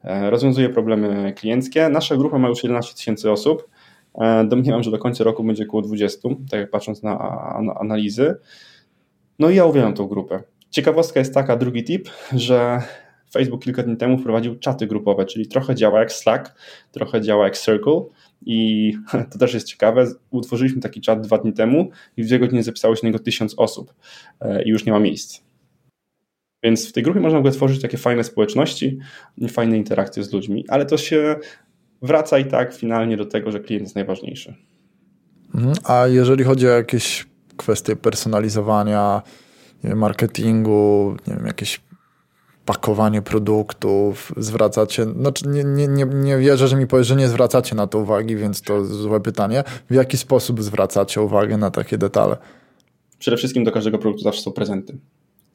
[0.04, 1.90] E, rozwiązuje problemy klienckie.
[1.90, 3.70] Nasza grupa ma już 11 tysięcy osób
[4.48, 7.20] domniemam, że do końca roku będzie około 20, tak jak patrząc na
[7.80, 8.36] analizy.
[9.40, 10.44] No i ja uwielbiam tą grupę.
[10.70, 12.82] Ciekawostka jest taka, drugi tip, że
[13.34, 16.56] Facebook kilka dni temu wprowadził czaty grupowe, czyli trochę działa jak Slack,
[16.92, 18.02] trochę działa jak Circle
[18.46, 18.94] i
[19.32, 20.06] to też jest ciekawe.
[20.32, 23.54] Utworzyliśmy taki czat dwa dni temu i w dwie godziny zapisało się na niego tysiąc
[23.58, 23.94] osób
[24.42, 25.42] e, i już nie ma miejsc.
[26.64, 29.00] Więc w tej grupie można w ogóle tworzyć takie fajne społeczności
[29.50, 31.36] fajne interakcje z ludźmi, ale to się
[32.02, 34.56] wraca i tak finalnie do tego, że klient jest najważniejszy.
[35.56, 35.74] Mhm.
[35.84, 39.22] A jeżeli chodzi o jakieś kwestie personalizowania,
[39.84, 41.82] marketingu, nie wiem, jakieś
[42.66, 47.76] pakowanie produktów, zwracacie, znaczy nie, nie, nie, nie wierzę, że mi powiesz, że nie zwracacie
[47.76, 49.64] na to uwagi, więc to złe pytanie.
[49.90, 52.38] W jaki sposób zwracacie uwagę na takie detale?
[53.20, 54.98] Przede wszystkim do każdego produktu zawsze są prezenty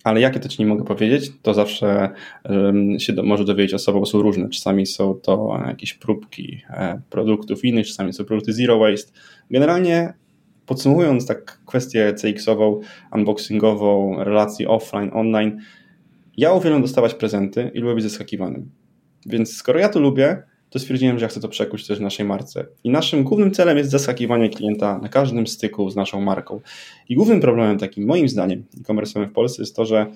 [0.04, 2.10] ale jakie to ci nie mogę powiedzieć, to zawsze
[2.98, 4.48] się do, może dowiedzieć osoba, bo są różne.
[4.48, 9.12] Czasami są to jakieś próbki e, produktów innych, czasami są produkty zero waste.
[9.50, 10.14] Generalnie
[10.66, 12.80] podsumowując tak kwestię CX-ową,
[13.12, 15.58] unboxingową, relacji offline, online,
[16.36, 18.70] ja uwielbiam dostawać prezenty i lubię być zaskakiwanym.
[19.26, 20.42] Więc skoro ja to lubię,
[20.74, 22.66] to stwierdziłem, że ja chcę to przekuć też w naszej marce.
[22.84, 26.60] I naszym głównym celem jest zaskakiwanie klienta na każdym styku z naszą marką.
[27.08, 30.06] I głównym problemem takim, moim zdaniem, e-commerce w Polsce jest to, że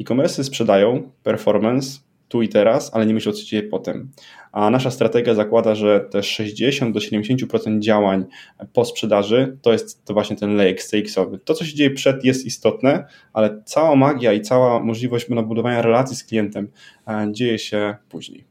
[0.00, 4.10] e-commerce sprzedają performance tu i teraz, ale nie myślą, co dzieje potem.
[4.52, 8.24] A nasza strategia zakłada, że te 60 do 70% działań
[8.72, 11.38] po sprzedaży to jest to właśnie ten lejek CX-owy.
[11.38, 16.16] To, co się dzieje przed, jest istotne, ale cała magia i cała możliwość budowania relacji
[16.16, 16.68] z klientem
[17.08, 18.47] e, dzieje się później.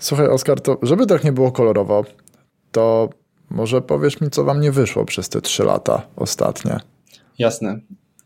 [0.00, 2.04] Słuchaj, Oskar, to żeby tak nie było kolorowo,
[2.72, 3.08] to
[3.50, 6.76] może powiesz mi, co wam nie wyszło przez te trzy lata ostatnie?
[7.38, 7.80] Jasne.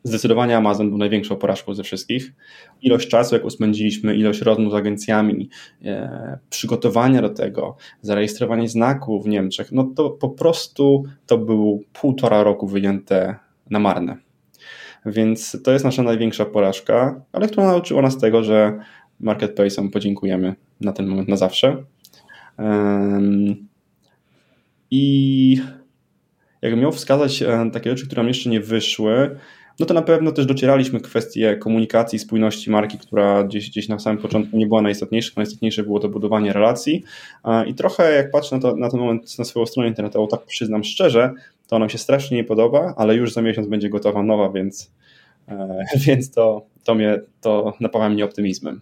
[0.05, 2.33] Zdecydowanie Amazon był największą porażką ze wszystkich.
[2.83, 5.49] Ilość czasu, jak spędziliśmy, ilość rozmów z agencjami,
[5.85, 12.43] e, przygotowania do tego, zarejestrowanie znaku w Niemczech, no to po prostu to był półtora
[12.43, 13.37] roku wyjęte
[13.71, 14.17] na marne.
[15.07, 18.79] Więc to jest nasza największa porażka, ale która nauczyła nas tego, że
[19.21, 21.85] marketplace'om podziękujemy na ten moment na zawsze.
[24.91, 25.57] I
[26.63, 29.37] jakbym miał wskazać e, takie rzeczy, które nam jeszcze nie wyszły,
[29.81, 34.23] no to na pewno też docieraliśmy kwestię komunikacji, spójności marki, która gdzieś, gdzieś na samym
[34.23, 35.33] początku nie była najistotniejsza.
[35.37, 37.05] Najistotniejsze było to budowanie relacji.
[37.67, 40.85] I trochę jak patrzę na, to, na ten moment na swoją stronę internetową, tak przyznam
[40.85, 41.33] szczerze,
[41.69, 44.93] to nam się strasznie nie podoba, ale już za miesiąc będzie gotowa nowa, więc,
[45.49, 48.81] e, więc to, to, mnie, to napawa mnie optymizmem.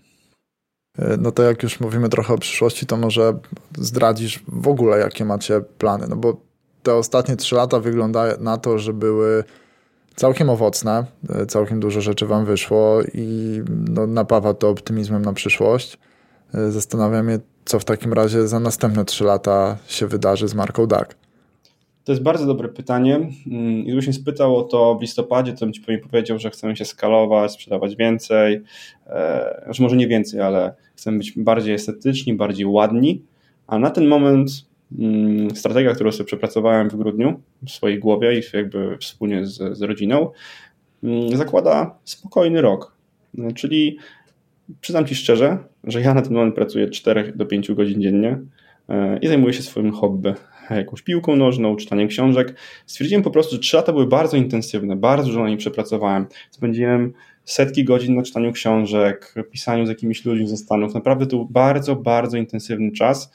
[0.98, 3.38] E, no to jak już mówimy trochę o przyszłości, to może
[3.78, 6.36] zdradzisz w ogóle, jakie macie plany, no bo
[6.82, 9.44] te ostatnie trzy lata wygląda na to, że były
[10.16, 15.98] całkiem owocne, e, całkiem dużo rzeczy wam wyszło i no, napawa to optymizmem na przyszłość.
[16.54, 20.86] E, zastanawiam się, co w takim razie za następne trzy lata się wydarzy z marką
[20.86, 21.08] DAC.
[22.04, 23.14] To jest bardzo dobre pytanie.
[23.46, 26.84] Mm, gdybyś mnie spytał o to w listopadzie, to bym ci powiedział, że chcemy się
[26.84, 28.60] skalować, sprzedawać więcej.
[29.06, 33.22] E, znaczy może nie więcej, ale chcemy być bardziej estetyczni, bardziej ładni.
[33.66, 34.50] A na ten moment
[34.98, 39.82] mm, strategia, którą sobie przepracowałem w grudniu w swojej głowie i jakby wspólnie z, z
[39.82, 40.30] rodziną,
[41.02, 42.96] mm, zakłada spokojny rok.
[43.54, 43.98] Czyli
[44.80, 48.38] przyznam ci szczerze, że ja na ten moment pracuję 4 do 5 godzin dziennie
[48.88, 50.34] e, i zajmuję się swoim hobby
[50.70, 52.56] jakąś piłką nożną, czytaniem książek.
[52.86, 56.26] Stwierdziłem po prostu, że trzy lata były bardzo intensywne, bardzo dużo na nim przepracowałem.
[56.50, 57.12] Spędziłem
[57.44, 60.94] setki godzin na czytaniu książek, pisaniu z jakimiś ludźmi ze Stanów.
[60.94, 63.32] Naprawdę to był bardzo, bardzo intensywny czas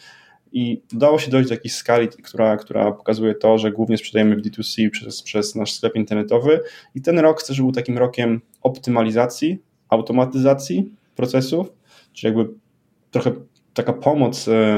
[0.52, 4.42] i udało się dojść do jakiejś skali, która, która pokazuje to, że głównie sprzedajemy w
[4.42, 6.60] D2C przez, przez nasz sklep internetowy
[6.96, 11.74] i ten rok chcę, żeby był takim rokiem optymalizacji, automatyzacji procesów,
[12.14, 12.54] czyli jakby
[13.12, 13.32] trochę
[13.78, 14.78] taka pomoc, e,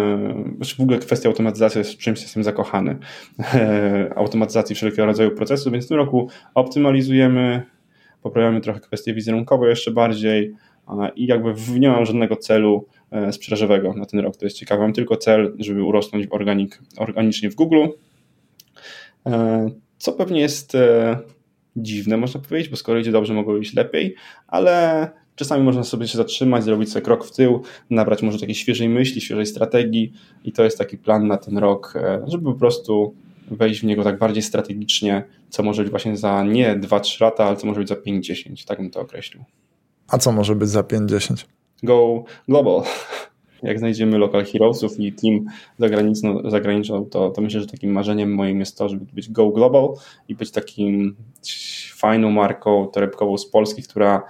[0.56, 2.98] znaczy w ogóle kwestia automatyzacji jest czymś, jestem zakochany,
[3.54, 7.62] e, automatyzacji wszelkiego rodzaju procesów, więc w tym roku optymalizujemy,
[8.22, 10.56] poprawiamy trochę kwestie wizerunkowe jeszcze bardziej
[11.16, 14.94] i jakby nie mam żadnego celu e, sprzedażowego na ten rok, to jest ciekawe, mam
[14.94, 17.86] tylko cel, żeby urosnąć organik, organicznie w Google,
[19.98, 20.78] co pewnie jest
[21.76, 24.16] dziwne, można powiedzieć, bo skoro idzie dobrze, mogło iść lepiej,
[24.48, 25.08] ale
[25.40, 29.22] Czasami można sobie się zatrzymać, zrobić sobie krok w tył, nabrać może takiej świeżej myśli,
[29.22, 33.14] świeżej strategii i to jest taki plan na ten rok, e, żeby po prostu
[33.52, 37.58] wejść w niego tak bardziej strategicznie, co może być właśnie za nie 2-3 lata, ale
[37.58, 39.44] co może być za 5-10, tak bym to określił.
[40.08, 41.46] A co może być za 5-10?
[41.84, 42.82] Go global.
[43.64, 45.46] Jak znajdziemy local heroesów i team
[45.78, 49.94] zagraniczną, zagraniczną to, to myślę, że takim marzeniem moim jest to, żeby być go global
[50.28, 51.16] i być takim
[51.96, 54.24] fajną marką torebkową z Polski, która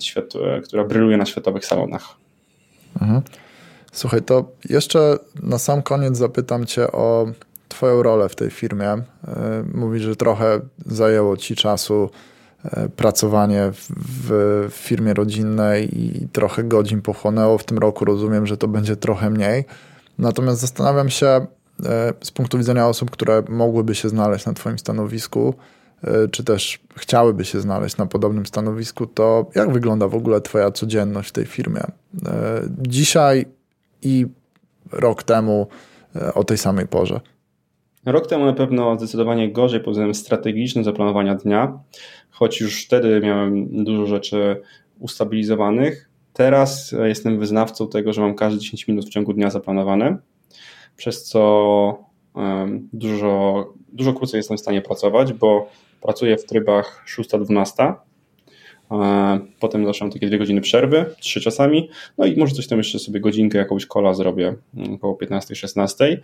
[0.00, 0.32] świat,
[0.64, 2.16] która bryluje na światowych salonach.
[3.00, 3.22] Mhm.
[3.92, 7.26] Słuchaj, to jeszcze na sam koniec zapytam Cię o
[7.68, 8.88] Twoją rolę w tej firmie.
[8.88, 9.02] E,
[9.74, 12.10] mówisz, że trochę zajęło Ci czasu
[12.64, 13.72] e, pracowanie
[14.28, 18.04] w, firmie rodzinnej i trochę godzin pochłonęło w tym roku.
[18.04, 19.64] Rozumiem, że to będzie trochę mniej.
[20.18, 21.46] Natomiast zastanawiam się e,
[22.20, 25.54] z punktu widzenia osób, które mogłyby się znaleźć na Twoim stanowisku,
[26.30, 31.28] czy też chciałyby się znaleźć na podobnym stanowisku, to jak wygląda w ogóle Twoja codzienność
[31.28, 31.80] w tej firmie?
[32.26, 33.46] E, dzisiaj
[34.02, 34.26] i
[34.92, 35.66] rok temu
[36.16, 37.20] e, o tej samej porze.
[38.06, 41.78] Rok temu na pewno zdecydowanie gorzej pod względem strategicznym zaplanowania dnia,
[42.30, 44.62] choć już wtedy miałem dużo rzeczy
[44.98, 46.10] ustabilizowanych.
[46.32, 50.16] Teraz jestem wyznawcą tego, że mam każde 10 minut w ciągu dnia zaplanowane,
[50.96, 52.10] przez co
[52.92, 55.68] dużo, dużo krócej jestem w stanie pracować, bo
[56.00, 57.94] Pracuję w trybach 6-12.
[59.60, 63.20] Potem zaczynam takie dwie godziny przerwy, trzy czasami, no i może coś tam jeszcze sobie
[63.20, 66.16] godzinkę, jakąś kola zrobię mm, około 15-16,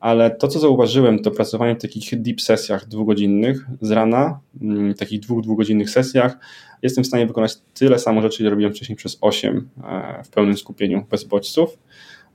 [0.00, 5.20] ale to co zauważyłem to pracowanie w takich deep sesjach dwugodzinnych z rana, mm, takich
[5.20, 6.38] dwóch dwugodzinnych sesjach
[6.82, 10.56] jestem w stanie wykonać tyle samo rzeczy, ile robiłem wcześniej przez 8 e, w pełnym
[10.56, 11.78] skupieniu, bez bodźców.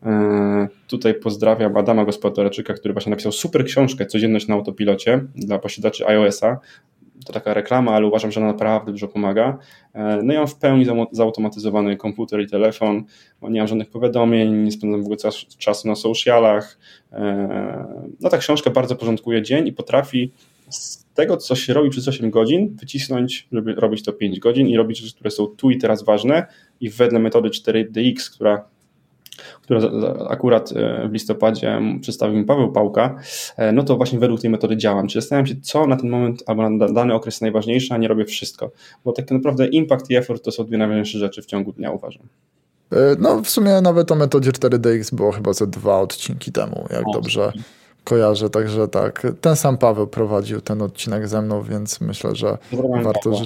[0.05, 6.07] E, tutaj pozdrawiam Adama Gospodarczyka, który właśnie napisał super książkę Codzienność na autopilocie dla posiadaczy
[6.07, 6.59] iOS-a.
[7.25, 9.57] To taka reklama, ale uważam, że ona naprawdę dużo pomaga.
[9.93, 13.03] E, no i mam w pełni zautomatyzowany komputer i telefon,
[13.41, 15.17] nie mam żadnych powiadomień, nie spędzam w ogóle
[15.57, 16.79] czasu na socialach.
[17.11, 20.31] E, no ta książka bardzo porządkuje dzień i potrafi
[20.69, 24.77] z tego, co się robi przez 8 godzin, wycisnąć, żeby robić to 5 godzin i
[24.77, 26.47] robić rzeczy, które są tu i teraz ważne
[26.81, 28.65] i wedle metody 4DX, która
[29.63, 29.81] która
[30.29, 33.15] akurat e, w listopadzie przedstawił mi Paweł Pałka,
[33.57, 35.07] e, no to właśnie według tej metody działam.
[35.07, 38.25] Czyli zastanawiam się, co na ten moment albo na dany okres najważniejsze, a nie robię
[38.25, 38.71] wszystko.
[39.05, 42.23] Bo tak naprawdę impact i effort to są dwie najważniejsze rzeczy w ciągu dnia, uważam.
[42.91, 47.07] E, no w sumie nawet o metodzie 4DX było chyba ze dwa odcinki temu, jak
[47.07, 47.51] o, dobrze
[48.03, 49.27] kojarzę, także tak.
[49.41, 52.57] Ten sam Paweł prowadził ten odcinek ze mną, więc myślę, że
[53.03, 53.45] warto, że,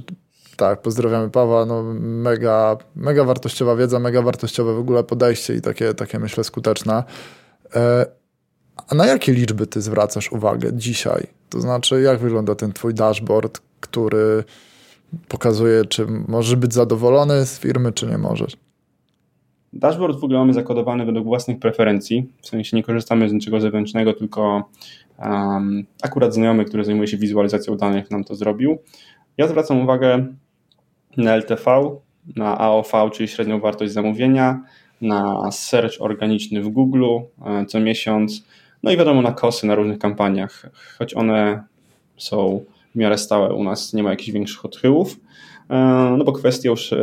[0.58, 1.66] tak, pozdrawiamy Pawła.
[1.66, 7.04] No, mega, mega wartościowa wiedza, mega wartościowe w ogóle podejście i takie, takie myślę skuteczne.
[7.76, 8.06] E,
[8.88, 11.28] a na jakie liczby ty zwracasz uwagę dzisiaj?
[11.50, 14.44] To znaczy, jak wygląda ten twój dashboard, który
[15.28, 18.58] pokazuje, czy możesz być zadowolony z firmy, czy nie możesz?
[19.74, 24.14] Dashboard w ogóle mamy zakodowany według własnych preferencji, w sensie nie korzystamy z niczego zewnętrznego,
[24.14, 24.70] tylko
[25.20, 28.78] um, akurat znajomy, który zajmuje się wizualizacją danych nam to zrobił.
[29.38, 30.26] Ja zwracam uwagę
[31.18, 31.98] na LTV,
[32.36, 34.64] na AOV, czyli średnią wartość zamówienia,
[35.02, 37.06] na search organiczny w Google
[37.46, 38.44] e, co miesiąc,
[38.84, 41.64] no i wiadomo na kosy na różnych kampaniach, choć one
[42.18, 42.64] są
[42.96, 45.20] w miarę stałe u nas, nie ma jakichś większych odchyłów.
[45.70, 45.76] E,
[46.18, 46.94] no bo kwestie już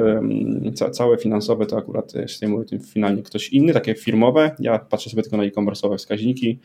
[0.92, 4.50] całe finansowe to akurat zajmuje tym finalnie ktoś inny, takie firmowe.
[4.58, 6.58] Ja patrzę sobie tylko na e-commerce'owe wskaźniki.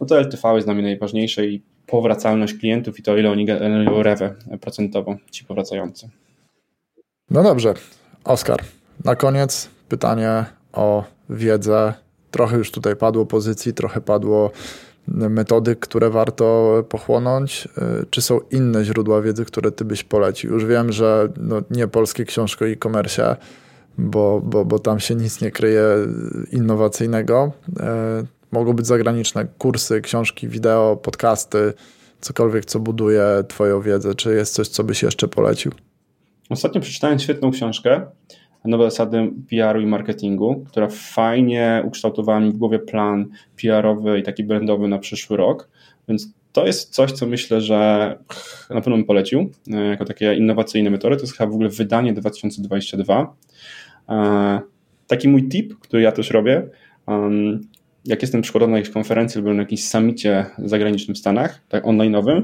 [0.00, 4.02] No to LTV jest dla mnie najważniejsze i powracalność klientów i to ile oni generują
[4.02, 6.08] rewę procentową, ci powracający.
[7.34, 7.74] No dobrze,
[8.24, 8.62] Oskar,
[9.04, 11.94] na koniec pytanie o wiedzę.
[12.30, 14.50] Trochę już tutaj padło pozycji, trochę padło
[15.08, 17.68] metody, które warto pochłonąć?
[18.02, 20.52] Y, czy są inne źródła wiedzy, które ty byś polecił?
[20.52, 23.36] Już wiem, że no nie polskie książki o e-commerce,
[23.98, 25.86] bo, bo, bo tam się nic nie kryje
[26.52, 27.52] innowacyjnego.
[27.68, 27.72] Y,
[28.52, 31.72] mogą być zagraniczne kursy, książki, wideo, podcasty,
[32.20, 34.14] cokolwiek, co buduje twoją wiedzę.
[34.14, 35.72] Czy jest coś, co byś jeszcze polecił?
[36.54, 38.06] Ostatnio przeczytałem świetną książkę
[38.64, 43.26] nowe zasady PR-u i marketingu, która fajnie ukształtowała mi w głowie plan
[43.62, 45.68] PR-owy i taki brandowy na przyszły rok,
[46.08, 47.78] więc to jest coś, co myślę, że
[48.70, 51.16] na pewno bym polecił e, jako takie innowacyjne metody.
[51.16, 53.34] To jest chyba w ogóle wydanie 2022.
[54.08, 54.60] E,
[55.06, 56.68] taki mój tip, który ja też robię,
[58.04, 62.42] jak jestem przykładowo na jakiejś konferencji lub na jakimś summicie zagranicznym w Stanach, tak online'owym,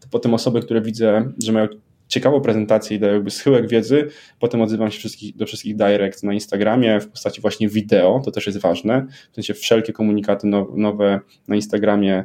[0.00, 1.68] to potem osoby, które widzę, że mają
[2.12, 4.08] ciekawą prezentację i daję jakby schyłek wiedzy.
[4.38, 8.46] Potem odzywam się wszystkich, do wszystkich direct na Instagramie w postaci właśnie wideo, to też
[8.46, 9.06] jest ważne.
[9.32, 10.46] W sensie wszelkie komunikaty
[10.76, 12.24] nowe na Instagramie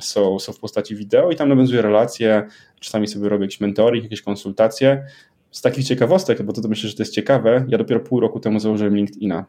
[0.00, 2.46] są, są w postaci wideo i tam nawiązuję relacje,
[2.80, 5.04] czasami sobie robię jakiś mentoring, jakieś konsultacje.
[5.50, 8.40] Z takich ciekawostek, bo to, to myślę, że to jest ciekawe, ja dopiero pół roku
[8.40, 9.46] temu założyłem LinkedIna.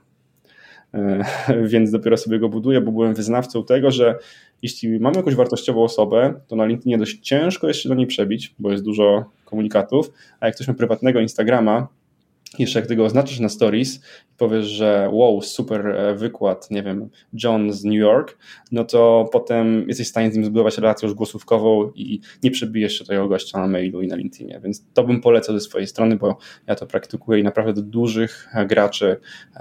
[0.94, 1.24] E,
[1.72, 4.16] więc dopiero sobie go buduję, bo byłem wyznawcą tego, że
[4.62, 8.56] jeśli mamy jakąś wartościową osobę, to na LinkedInie dość ciężko jest się do niej przebić,
[8.60, 11.88] bo jest dużo komunikatów, a jak ktoś ma prywatnego Instagrama,
[12.60, 17.10] jeszcze ty go oznaczysz na stories i powiesz, że wow, super e, wykład, nie wiem,
[17.44, 18.38] John z New York,
[18.72, 23.00] no to potem jesteś w stanie z nim zbudować relację już głosówkową i nie przebijesz
[23.00, 26.16] się tego gościa na mailu i na LinkedInie, więc to bym polecał ze swojej strony,
[26.16, 26.38] bo
[26.68, 29.18] ja to praktykuję i naprawdę do dużych graczy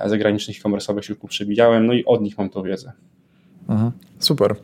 [0.06, 2.92] zagranicznych e-commerce'owych się przebijałem, no i od nich mam tą wiedzę.
[3.68, 4.56] Mhm, super.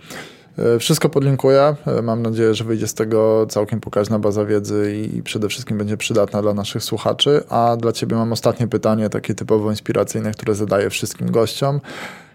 [0.58, 1.76] E, wszystko podlinkuję.
[1.86, 5.96] E, mam nadzieję, że wyjdzie z tego całkiem pokaźna baza wiedzy i przede wszystkim będzie
[5.96, 7.42] przydatna dla naszych słuchaczy.
[7.48, 11.80] A dla Ciebie mam ostatnie pytanie, takie typowo inspiracyjne, które zadaję wszystkim gościom.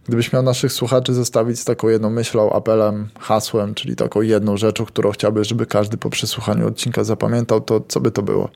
[0.07, 4.85] Gdybyś miał naszych słuchaczy zostawić z taką jedną myślą, apelem, hasłem, czyli taką jedną rzeczą,
[4.85, 8.49] którą chciałbyś, żeby każdy po przesłuchaniu odcinka zapamiętał, to co by to było?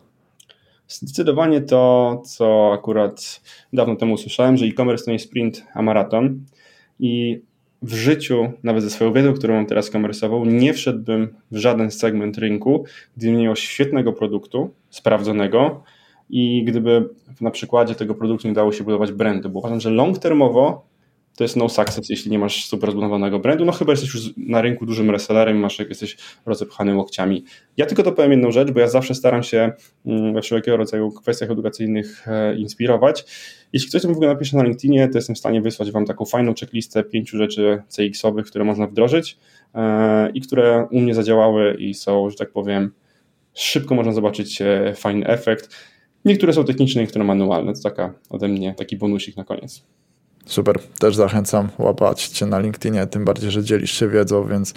[0.88, 3.42] Zdecydowanie to, co akurat
[3.74, 6.46] dawno temu usłyszałem, że e-commerce to nie sprint, a maraton.
[7.00, 7.42] I
[7.82, 12.38] w życiu, nawet ze swoją wiedzą, którą mam teraz komersową, nie wszedłbym w żaden segment
[12.38, 12.86] rynku,
[13.18, 15.84] gdyby nie miał świetnego produktu, sprawdzonego
[16.30, 17.10] i gdyby
[17.42, 20.91] na przykładzie tego produktu nie dało się budować brandu, bo uważam, że long termowo
[21.38, 24.62] to jest no success, jeśli nie masz super rozbudowanego brandu, no chyba jesteś już na
[24.62, 27.44] rynku dużym resellerem, masz, jesteś rozepchany łokciami.
[27.78, 29.72] Ja tylko dopowiem jedną rzecz, bo ja zawsze staram się
[30.06, 33.26] mm, we wszelkiego rodzaju kwestiach edukacyjnych e, inspirować.
[33.74, 36.26] Jeśli ktoś to w ogóle napisze na LinkedInie, to jestem w stanie wysłać Wam taką
[36.26, 39.38] fajną checklistę pięciu rzeczy CX-owych, które można wdrożyć
[39.76, 42.92] e, i które u mnie zadziałały i są, że tak powiem,
[43.54, 45.76] szybko można zobaczyć e, fajny efekt.
[46.26, 47.74] Niektóre są techniczne, niektóre manualne.
[47.74, 49.86] To taka ode mnie taki bonusik na koniec.
[50.46, 54.74] Super, też zachęcam łapać Cię na LinkedInie, tym bardziej, że dzielisz się wiedzą, więc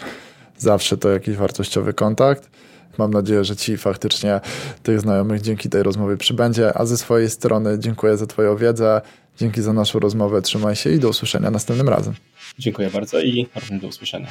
[0.58, 2.50] zawsze to jakiś wartościowy kontakt.
[2.98, 4.40] Mam nadzieję, że Ci faktycznie
[4.82, 9.00] tych znajomych dzięki tej rozmowie przybędzie, a ze swojej strony dziękuję za Twoją wiedzę,
[9.38, 12.14] dzięki za naszą rozmowę, trzymaj się i do usłyszenia następnym razem.
[12.58, 14.28] Dziękuję bardzo i również do usłyszenia.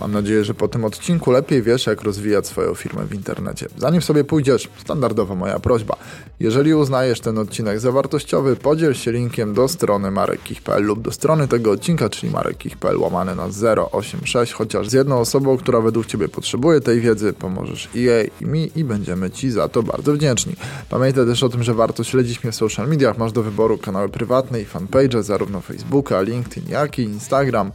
[0.00, 3.66] Mam nadzieję, że po tym odcinku lepiej wiesz, jak rozwijać swoją firmę w internecie.
[3.76, 5.96] Zanim sobie pójdziesz, standardowa moja prośba.
[6.40, 11.48] Jeżeli uznajesz ten odcinek za wartościowy, podziel się linkiem do strony marekkich.pl lub do strony
[11.48, 13.48] tego odcinka, czyli marekkich.pl łamane na
[13.92, 18.46] 086, chociaż z jedną osobą, która według Ciebie potrzebuje tej wiedzy, pomożesz i jej, i
[18.46, 20.56] mi i będziemy Ci za to bardzo wdzięczni.
[20.88, 23.18] Pamiętaj też o tym, że warto śledzić mnie w social mediach.
[23.18, 27.72] Masz do wyboru kanały prywatne i fanpage, zarówno Facebooka, LinkedIn, jak i Instagram.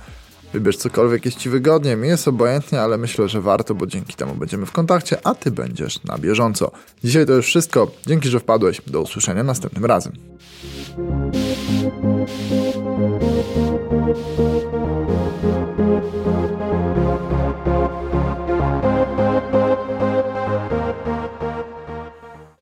[0.54, 4.36] Wybierz cokolwiek jest Ci wygodnie, mi jest obojętnie, ale myślę, że warto, bo dzięki temu
[4.36, 6.72] będziemy w kontakcie, a Ty będziesz na bieżąco.
[7.04, 7.92] Dzisiaj to już wszystko.
[8.08, 8.82] Dzięki, że wpadłeś.
[8.88, 10.14] Do usłyszenia następnym razem.
[10.96, 11.36] Thank
[16.98, 17.05] you.